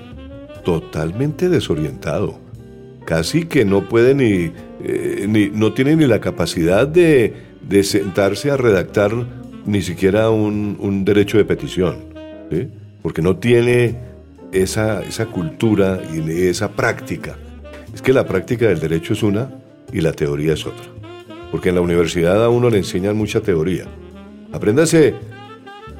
totalmente 0.64 1.48
desorientado. 1.48 2.38
Casi 3.04 3.44
que 3.44 3.64
no 3.64 3.88
puede 3.88 4.14
ni, 4.14 4.50
eh, 4.82 5.26
ni 5.28 5.50
no 5.50 5.72
tiene 5.74 5.94
ni 5.94 6.06
la 6.06 6.20
capacidad 6.20 6.88
de, 6.88 7.34
sentarse 7.82 8.50
a 8.50 8.56
redactar 8.56 9.12
ni 9.66 9.82
siquiera 9.82 10.30
un, 10.30 11.04
derecho 11.04 11.38
de 11.38 11.44
petición, 11.44 11.96
porque 13.04 13.20
no 13.20 13.36
tiene 13.36 13.96
esa, 14.50 15.02
esa 15.02 15.26
cultura 15.26 16.00
y 16.10 16.46
esa 16.46 16.70
práctica. 16.70 17.36
Es 17.92 18.00
que 18.00 18.14
la 18.14 18.24
práctica 18.24 18.66
del 18.66 18.80
derecho 18.80 19.12
es 19.12 19.22
una 19.22 19.50
y 19.92 20.00
la 20.00 20.12
teoría 20.12 20.54
es 20.54 20.64
otra. 20.66 20.86
Porque 21.50 21.68
en 21.68 21.74
la 21.74 21.82
universidad 21.82 22.42
a 22.42 22.48
uno 22.48 22.70
le 22.70 22.78
enseñan 22.78 23.14
mucha 23.14 23.42
teoría. 23.42 23.84
Apréndase 24.52 25.12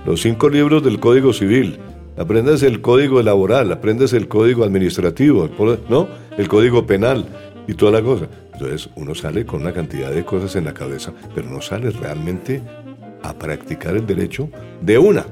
los 0.06 0.22
cinco 0.22 0.48
libros 0.48 0.82
del 0.82 0.98
Código 0.98 1.34
Civil, 1.34 1.78
apréndase 2.16 2.66
el 2.66 2.80
Código 2.80 3.20
Laboral, 3.20 3.70
apréndase 3.70 4.16
el 4.16 4.26
Código 4.26 4.64
Administrativo, 4.64 5.50
¿no? 5.90 6.08
El 6.38 6.48
Código 6.48 6.86
Penal 6.86 7.26
y 7.68 7.74
toda 7.74 7.92
la 7.92 8.02
cosa. 8.02 8.28
Entonces 8.54 8.88
uno 8.96 9.14
sale 9.14 9.44
con 9.44 9.60
una 9.60 9.74
cantidad 9.74 10.10
de 10.10 10.24
cosas 10.24 10.56
en 10.56 10.64
la 10.64 10.72
cabeza, 10.72 11.12
pero 11.34 11.50
no 11.50 11.60
sale 11.60 11.90
realmente 11.90 12.62
a 13.22 13.34
practicar 13.34 13.94
el 13.94 14.06
derecho 14.06 14.48
de 14.80 14.96
una. 14.96 15.26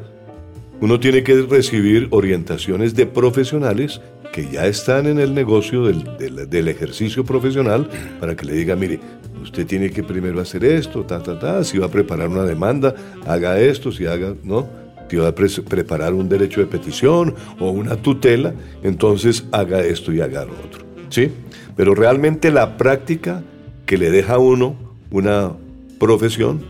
Uno 0.83 0.99
tiene 0.99 1.22
que 1.22 1.41
recibir 1.43 2.09
orientaciones 2.11 2.97
de 2.97 3.07
profesionales 3.07 4.01
que 4.33 4.51
ya 4.51 4.66
están 4.66 5.07
en 5.07 5.20
el 5.20 5.33
negocio 5.33 5.85
del, 5.85 6.68
ejercicio 6.68 7.24
profesional 7.24 7.89
para 8.18 8.35
que 8.35 8.47
le 8.47 8.55
diga, 8.55 8.74
mire, 8.74 8.99
usted 9.41 9.64
tiene 9.64 9.91
que 9.91 10.03
primero 10.03 10.41
hacer 10.41 10.64
esto, 10.64 11.05
ta, 11.05 11.22
ta, 11.22 11.39
ta, 11.39 11.62
si 11.62 11.78
va 11.78 11.87
a 11.87 11.89
preparar 11.89 12.28
una 12.28 12.43
demanda, 12.43 12.97
haga 13.28 13.61
esto, 13.61 13.93
si 13.93 14.07
haga, 14.07 14.35
¿no? 14.43 14.68
Si 15.09 15.16
va 15.16 15.28
a 15.28 15.35
preparar 15.35 16.14
un 16.14 16.28
derecho 16.28 16.59
de 16.59 16.66
petición 16.66 17.37
o 17.61 17.70
una 17.70 17.95
tutela, 17.95 18.53
entonces 18.83 19.45
haga 19.53 19.85
esto 19.85 20.12
y 20.12 20.20
haga 20.20 20.45
lo 20.47 20.53
otro, 20.53 20.85
¿sí? 21.11 21.30
Pero 21.76 21.95
realmente 21.95 22.51
la 22.51 22.76
práctica 22.76 23.45
que 23.87 23.99
le 23.99 24.11
deja 24.11 24.35
a 24.35 24.39
uno 24.39 24.74
una 25.12 25.53
profesión 26.01 26.64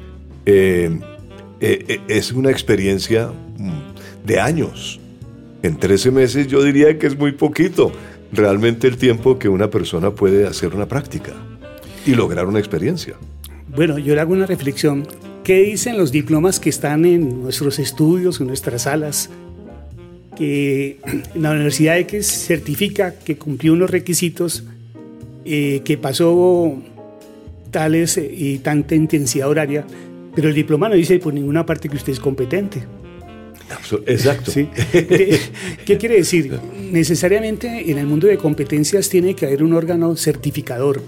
eh, 0.44 1.00
eh, 1.60 1.84
eh, 1.88 2.00
es 2.08 2.32
una 2.32 2.50
experiencia 2.50 3.30
mm, 3.56 3.91
de 4.24 4.40
años, 4.40 5.00
en 5.62 5.78
13 5.78 6.10
meses 6.10 6.46
yo 6.48 6.62
diría 6.62 6.98
que 6.98 7.06
es 7.06 7.16
muy 7.16 7.32
poquito 7.32 7.92
realmente 8.32 8.88
el 8.88 8.96
tiempo 8.96 9.38
que 9.38 9.48
una 9.48 9.70
persona 9.70 10.10
puede 10.10 10.46
hacer 10.46 10.74
una 10.74 10.86
práctica 10.86 11.32
y 12.06 12.14
lograr 12.14 12.46
una 12.46 12.58
experiencia. 12.58 13.14
Bueno, 13.74 13.98
yo 13.98 14.14
le 14.14 14.20
hago 14.20 14.32
una 14.32 14.46
reflexión. 14.46 15.06
¿Qué 15.44 15.62
dicen 15.62 15.96
los 15.96 16.12
diplomas 16.12 16.60
que 16.60 16.70
están 16.70 17.04
en 17.04 17.42
nuestros 17.42 17.78
estudios, 17.78 18.40
en 18.40 18.46
nuestras 18.48 18.82
salas? 18.82 19.30
Que 20.36 20.98
la 21.34 21.52
Universidad 21.52 21.98
X 21.98 22.26
certifica 22.26 23.14
que 23.14 23.36
cumplió 23.36 23.72
unos 23.72 23.90
requisitos, 23.90 24.64
eh, 25.44 25.82
que 25.84 25.98
pasó 25.98 26.80
tales 27.70 28.18
eh, 28.18 28.32
y 28.32 28.58
tanta 28.58 28.94
intensidad 28.94 29.48
horaria, 29.48 29.84
pero 30.34 30.48
el 30.48 30.54
diploma 30.54 30.88
no 30.88 30.94
dice 30.94 31.18
por 31.18 31.34
ninguna 31.34 31.66
parte 31.66 31.88
que 31.88 31.96
usted 31.96 32.12
es 32.12 32.20
competente. 32.20 32.84
Exacto. 34.06 34.52
¿Qué 34.92 35.98
quiere 35.98 36.16
decir? 36.16 36.58
Necesariamente 36.90 37.90
en 37.90 37.98
el 37.98 38.06
mundo 38.06 38.26
de 38.26 38.38
competencias 38.38 39.08
tiene 39.08 39.34
que 39.34 39.46
haber 39.46 39.62
un 39.62 39.72
órgano 39.74 40.16
certificador. 40.16 41.02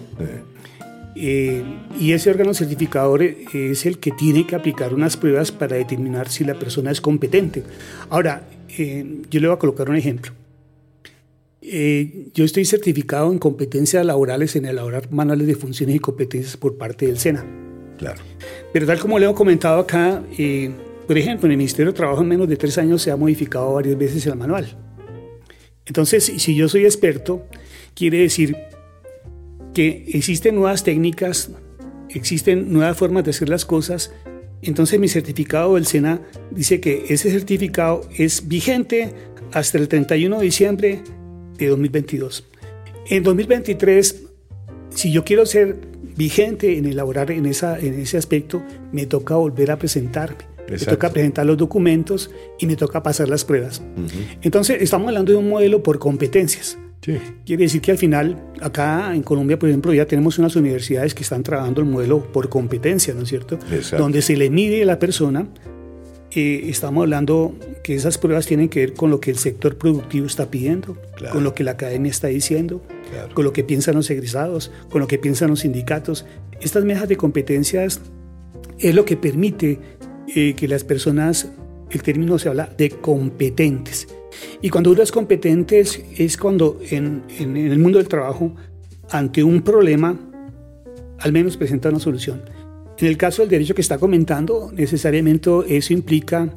Eh, 1.16 1.62
y 1.98 2.12
ese 2.12 2.30
órgano 2.30 2.54
certificador 2.54 3.22
es 3.22 3.86
el 3.86 3.98
que 3.98 4.10
tiene 4.10 4.46
que 4.46 4.56
aplicar 4.56 4.94
unas 4.94 5.16
pruebas 5.16 5.52
para 5.52 5.76
determinar 5.76 6.28
si 6.28 6.44
la 6.44 6.54
persona 6.54 6.90
es 6.90 7.00
competente. 7.00 7.62
Ahora, 8.10 8.48
eh, 8.76 9.22
yo 9.30 9.40
le 9.40 9.46
voy 9.46 9.56
a 9.56 9.58
colocar 9.58 9.88
un 9.88 9.96
ejemplo. 9.96 10.32
Eh, 11.62 12.28
yo 12.34 12.44
estoy 12.44 12.64
certificado 12.64 13.32
en 13.32 13.38
competencias 13.38 14.04
laborales 14.04 14.54
en 14.56 14.66
elaborar 14.66 15.10
manuales 15.10 15.46
de 15.46 15.54
funciones 15.54 15.96
y 15.96 15.98
competencias 15.98 16.56
por 16.56 16.76
parte 16.76 17.06
del 17.06 17.18
SENA. 17.18 17.44
Claro. 17.96 18.20
Pero 18.72 18.86
tal 18.86 18.98
como 18.98 19.18
le 19.18 19.30
he 19.30 19.34
comentado 19.34 19.80
acá, 19.80 20.22
por 21.06 21.18
ejemplo, 21.18 21.46
en 21.46 21.52
el 21.52 21.58
Ministerio 21.58 21.92
de 21.92 21.96
Trabajo 21.96 22.22
en 22.22 22.28
menos 22.28 22.48
de 22.48 22.56
tres 22.56 22.78
años 22.78 23.02
se 23.02 23.10
ha 23.10 23.16
modificado 23.16 23.74
varias 23.74 23.96
veces 23.98 24.26
el 24.26 24.36
manual. 24.36 24.66
Entonces, 25.86 26.24
si 26.24 26.54
yo 26.54 26.68
soy 26.68 26.84
experto, 26.84 27.46
quiere 27.94 28.18
decir 28.18 28.56
que 29.74 30.04
existen 30.14 30.54
nuevas 30.54 30.84
técnicas, 30.84 31.50
existen 32.08 32.72
nuevas 32.72 32.96
formas 32.96 33.24
de 33.24 33.30
hacer 33.30 33.48
las 33.48 33.64
cosas. 33.64 34.12
Entonces 34.62 34.98
mi 34.98 35.08
certificado 35.08 35.74
del 35.74 35.84
SENA 35.84 36.22
dice 36.50 36.80
que 36.80 37.04
ese 37.08 37.30
certificado 37.30 38.08
es 38.16 38.48
vigente 38.48 39.12
hasta 39.52 39.76
el 39.78 39.88
31 39.88 40.38
de 40.38 40.44
diciembre 40.44 41.02
de 41.58 41.66
2022. 41.66 42.44
En 43.10 43.22
2023, 43.22 44.22
si 44.88 45.12
yo 45.12 45.24
quiero 45.24 45.44
ser 45.44 45.76
vigente 46.16 46.78
en 46.78 46.86
elaborar 46.86 47.30
en, 47.30 47.44
esa, 47.44 47.78
en 47.78 48.00
ese 48.00 48.16
aspecto, 48.16 48.62
me 48.92 49.06
toca 49.06 49.34
volver 49.34 49.70
a 49.70 49.78
presentarme. 49.78 50.53
Me 50.68 50.78
toca 50.78 51.10
presentar 51.10 51.46
los 51.46 51.56
documentos 51.56 52.30
y 52.58 52.66
me 52.66 52.76
toca 52.76 53.02
pasar 53.02 53.28
las 53.28 53.44
pruebas. 53.44 53.82
Entonces, 54.42 54.80
estamos 54.80 55.08
hablando 55.08 55.32
de 55.32 55.38
un 55.38 55.48
modelo 55.48 55.82
por 55.82 55.98
competencias. 55.98 56.78
Quiere 57.44 57.64
decir 57.64 57.82
que 57.82 57.90
al 57.90 57.98
final, 57.98 58.42
acá 58.60 59.14
en 59.14 59.22
Colombia, 59.22 59.58
por 59.58 59.68
ejemplo, 59.68 59.92
ya 59.92 60.06
tenemos 60.06 60.38
unas 60.38 60.56
universidades 60.56 61.14
que 61.14 61.22
están 61.22 61.42
trabajando 61.42 61.82
el 61.82 61.86
modelo 61.86 62.32
por 62.32 62.48
competencia, 62.48 63.12
¿no 63.12 63.22
es 63.22 63.28
cierto? 63.28 63.58
Donde 63.98 64.22
se 64.22 64.36
le 64.36 64.48
mide 64.50 64.82
a 64.82 64.86
la 64.86 64.98
persona. 64.98 65.46
Eh, 66.30 66.68
estamos 66.68 67.02
hablando 67.02 67.54
que 67.84 67.94
esas 67.94 68.18
pruebas 68.18 68.46
tienen 68.46 68.68
que 68.68 68.80
ver 68.80 68.94
con 68.94 69.10
lo 69.10 69.20
que 69.20 69.30
el 69.30 69.36
sector 69.36 69.76
productivo 69.76 70.26
está 70.26 70.50
pidiendo, 70.50 70.96
con 71.30 71.44
lo 71.44 71.54
que 71.54 71.62
la 71.62 71.72
academia 71.72 72.10
está 72.10 72.28
diciendo, 72.28 72.82
con 73.34 73.44
lo 73.44 73.52
que 73.52 73.64
piensan 73.64 73.94
los 73.94 74.10
egresados, 74.10 74.72
con 74.90 75.00
lo 75.00 75.06
que 75.06 75.18
piensan 75.18 75.50
los 75.50 75.60
sindicatos. 75.60 76.24
Estas 76.60 76.84
mesas 76.84 77.08
de 77.08 77.16
competencias 77.16 78.00
es 78.78 78.94
lo 78.94 79.04
que 79.04 79.16
permite 79.16 79.78
eh, 80.28 80.54
que 80.54 80.68
las 80.68 80.84
personas, 80.84 81.48
el 81.90 82.02
término 82.02 82.38
se 82.38 82.48
habla 82.48 82.68
de 82.76 82.90
competentes. 82.90 84.08
Y 84.60 84.70
cuando 84.70 84.90
uno 84.90 85.02
es 85.02 85.12
competente 85.12 85.80
es 85.80 86.36
cuando 86.36 86.80
en, 86.90 87.22
en, 87.38 87.56
el 87.56 87.78
mundo 87.78 87.98
del 87.98 88.08
trabajo, 88.08 88.54
ante 89.10 89.44
un 89.44 89.62
problema, 89.62 90.18
al 91.20 91.32
menos 91.32 91.56
presenta 91.56 91.88
una 91.88 92.00
solución. 92.00 92.42
En 92.98 93.06
el 93.06 93.16
caso 93.16 93.42
del 93.42 93.50
derecho 93.50 93.74
que 93.74 93.80
está 93.80 93.98
comentando, 93.98 94.70
necesariamente 94.72 95.50
eso 95.68 95.92
implica 95.92 96.48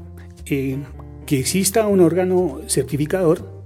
eh, 0.46 0.78
que 1.26 1.40
exista 1.40 1.88
un 1.88 2.00
órgano 2.00 2.62
certificador 2.68 3.58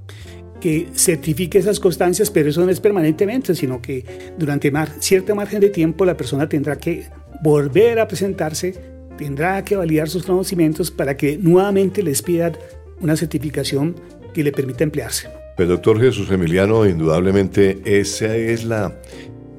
que 0.61 0.89
certifique 0.93 1.57
esas 1.57 1.79
constancias, 1.79 2.29
pero 2.29 2.49
eso 2.49 2.63
no 2.63 2.71
es 2.71 2.79
permanentemente, 2.79 3.55
sino 3.55 3.81
que 3.81 4.05
durante 4.37 4.71
mar, 4.71 4.89
cierto 4.99 5.35
margen 5.35 5.59
de 5.59 5.69
tiempo 5.69 6.05
la 6.05 6.15
persona 6.15 6.47
tendrá 6.47 6.77
que 6.77 7.07
volver 7.43 7.99
a 7.99 8.07
presentarse 8.07 8.90
tendrá 9.21 9.63
que 9.63 9.75
validar 9.75 10.09
sus 10.09 10.23
conocimientos 10.23 10.89
para 10.89 11.15
que 11.15 11.37
nuevamente 11.37 12.01
les 12.01 12.23
pidan 12.23 12.53
una 13.01 13.15
certificación 13.15 13.95
que 14.33 14.43
le 14.43 14.51
permita 14.51 14.83
emplearse. 14.83 15.29
El 15.59 15.67
doctor 15.67 16.01
Jesús 16.01 16.31
Emiliano, 16.31 16.87
indudablemente 16.87 17.81
esa 17.85 18.35
es 18.35 18.63
la, 18.63 18.99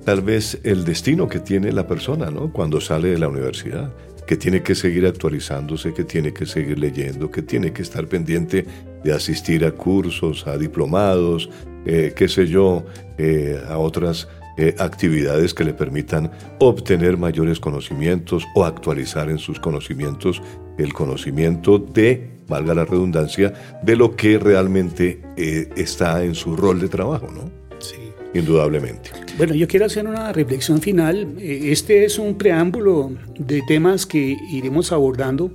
tal 0.05 0.21
vez 0.21 0.59
el 0.65 0.85
destino 0.85 1.29
que 1.29 1.39
tiene 1.39 1.71
la 1.71 1.87
persona, 1.87 2.29
¿no? 2.29 2.53
Cuando 2.53 2.81
sale 2.81 3.11
de 3.11 3.19
la 3.19 3.29
universidad, 3.29 3.95
que 4.27 4.37
tiene 4.37 4.65
que 4.65 4.75
seguir 4.75 5.07
actualizándose, 5.07 5.95
que 5.95 6.03
tiene 6.03 6.33
que 6.33 6.45
seguir 6.45 6.81
leyendo, 6.81 7.31
que 7.31 7.43
tiene 7.43 7.73
que 7.73 7.83
estar 7.83 8.09
pendiente 8.09 8.67
de 9.05 9.13
asistir 9.13 9.65
a 9.65 9.71
cursos, 9.71 10.45
a 10.49 10.59
diplomados, 10.59 11.49
eh, 11.87 12.13
qué 12.17 12.29
sé 12.29 12.49
yo, 12.49 12.85
eh, 13.17 13.63
a 13.69 13.79
otras 13.79 14.27
eh, 14.59 14.75
actividades 14.79 15.55
que 15.55 15.65
le 15.65 15.73
permitan 15.73 16.31
obtener 16.59 17.17
mayores 17.17 17.59
conocimientos 17.59 18.45
o 18.55 18.65
actualizar 18.65 19.31
en 19.31 19.39
sus 19.39 19.59
conocimientos 19.59 20.43
el 20.77 20.93
conocimiento 20.93 21.79
de, 21.79 22.31
valga 22.49 22.75
la 22.75 22.85
redundancia, 22.85 23.53
de 23.83 23.97
lo 23.97 24.15
que 24.15 24.39
realmente 24.39 25.23
eh, 25.37 25.71
está 25.77 26.23
en 26.23 26.35
su 26.35 26.55
rol 26.57 26.81
de 26.81 26.89
trabajo, 26.89 27.29
¿no? 27.33 27.51
Sí. 27.79 27.97
Indudablemente. 28.35 29.11
Bueno, 29.39 29.55
yo 29.55 29.69
quiero 29.69 29.87
hacer 29.87 30.07
una 30.07 30.33
reflexión 30.33 30.81
final. 30.81 31.37
Eh, 31.39 31.73
este 31.73 32.05
es 32.05 32.19
un 32.19 32.37
preámbulo 32.37 33.13
de 33.39 33.63
temas 33.67 34.05
que 34.07 34.37
iremos 34.51 34.93
abordando. 34.93 35.53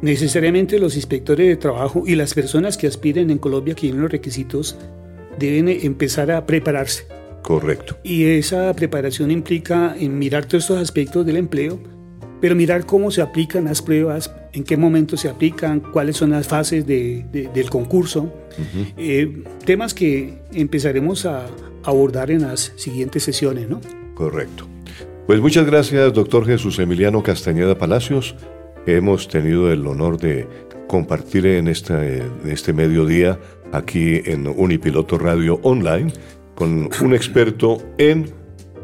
Necesariamente 0.00 0.78
los 0.78 0.96
inspectores 0.96 1.48
de 1.48 1.56
trabajo 1.56 2.04
y 2.06 2.14
las 2.14 2.34
personas 2.34 2.76
que 2.76 2.86
aspiren 2.86 3.30
en 3.30 3.38
Colombia, 3.38 3.74
que 3.74 3.82
tienen 3.82 4.02
los 4.02 4.12
requisitos, 4.12 4.76
deben 5.38 5.68
empezar 5.68 6.30
a 6.30 6.46
prepararse 6.46 7.06
Correcto. 7.44 7.98
Y 8.02 8.24
esa 8.24 8.72
preparación 8.74 9.30
implica 9.30 9.94
en 9.98 10.18
mirar 10.18 10.46
todos 10.46 10.64
estos 10.64 10.78
aspectos 10.78 11.26
del 11.26 11.36
empleo, 11.36 11.78
pero 12.40 12.54
mirar 12.54 12.86
cómo 12.86 13.10
se 13.10 13.20
aplican 13.20 13.64
las 13.64 13.82
pruebas, 13.82 14.34
en 14.54 14.64
qué 14.64 14.78
momento 14.78 15.18
se 15.18 15.28
aplican, 15.28 15.80
cuáles 15.80 16.16
son 16.16 16.30
las 16.30 16.48
fases 16.48 16.86
del 16.86 17.68
concurso, 17.68 18.32
eh, 18.96 19.44
temas 19.66 19.92
que 19.92 20.38
empezaremos 20.54 21.26
a 21.26 21.46
abordar 21.82 22.30
en 22.30 22.42
las 22.42 22.72
siguientes 22.76 23.24
sesiones, 23.24 23.68
¿no? 23.68 23.82
Correcto. 24.14 24.66
Pues 25.26 25.38
muchas 25.40 25.66
gracias, 25.66 26.14
doctor 26.14 26.46
Jesús 26.46 26.78
Emiliano 26.78 27.22
Castañeda 27.22 27.76
Palacios, 27.76 28.36
hemos 28.86 29.28
tenido 29.28 29.70
el 29.70 29.86
honor 29.86 30.18
de 30.18 30.48
compartir 30.88 31.44
en, 31.44 31.68
esta, 31.68 32.06
en 32.06 32.30
este 32.46 32.72
mediodía 32.72 33.38
aquí 33.72 34.22
en 34.24 34.46
Unipiloto 34.46 35.18
Radio 35.18 35.60
Online 35.62 36.10
con 36.54 36.88
un 37.02 37.14
experto 37.14 37.78
en 37.98 38.30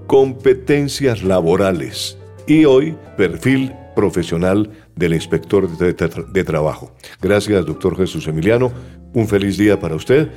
competencias 0.06 1.22
laborales 1.22 2.18
y 2.46 2.64
hoy 2.64 2.96
perfil 3.16 3.72
profesional 3.94 4.70
del 4.96 5.14
inspector 5.14 5.68
de, 5.78 5.92
de, 5.92 6.44
trabajo. 6.44 6.94
Gracias, 7.20 7.66
doctor 7.66 7.96
Jesús 7.96 8.26
Emiliano. 8.26 8.72
Un 9.12 9.26
feliz 9.28 9.56
día 9.56 9.78
para 9.78 9.94
usted 9.94 10.30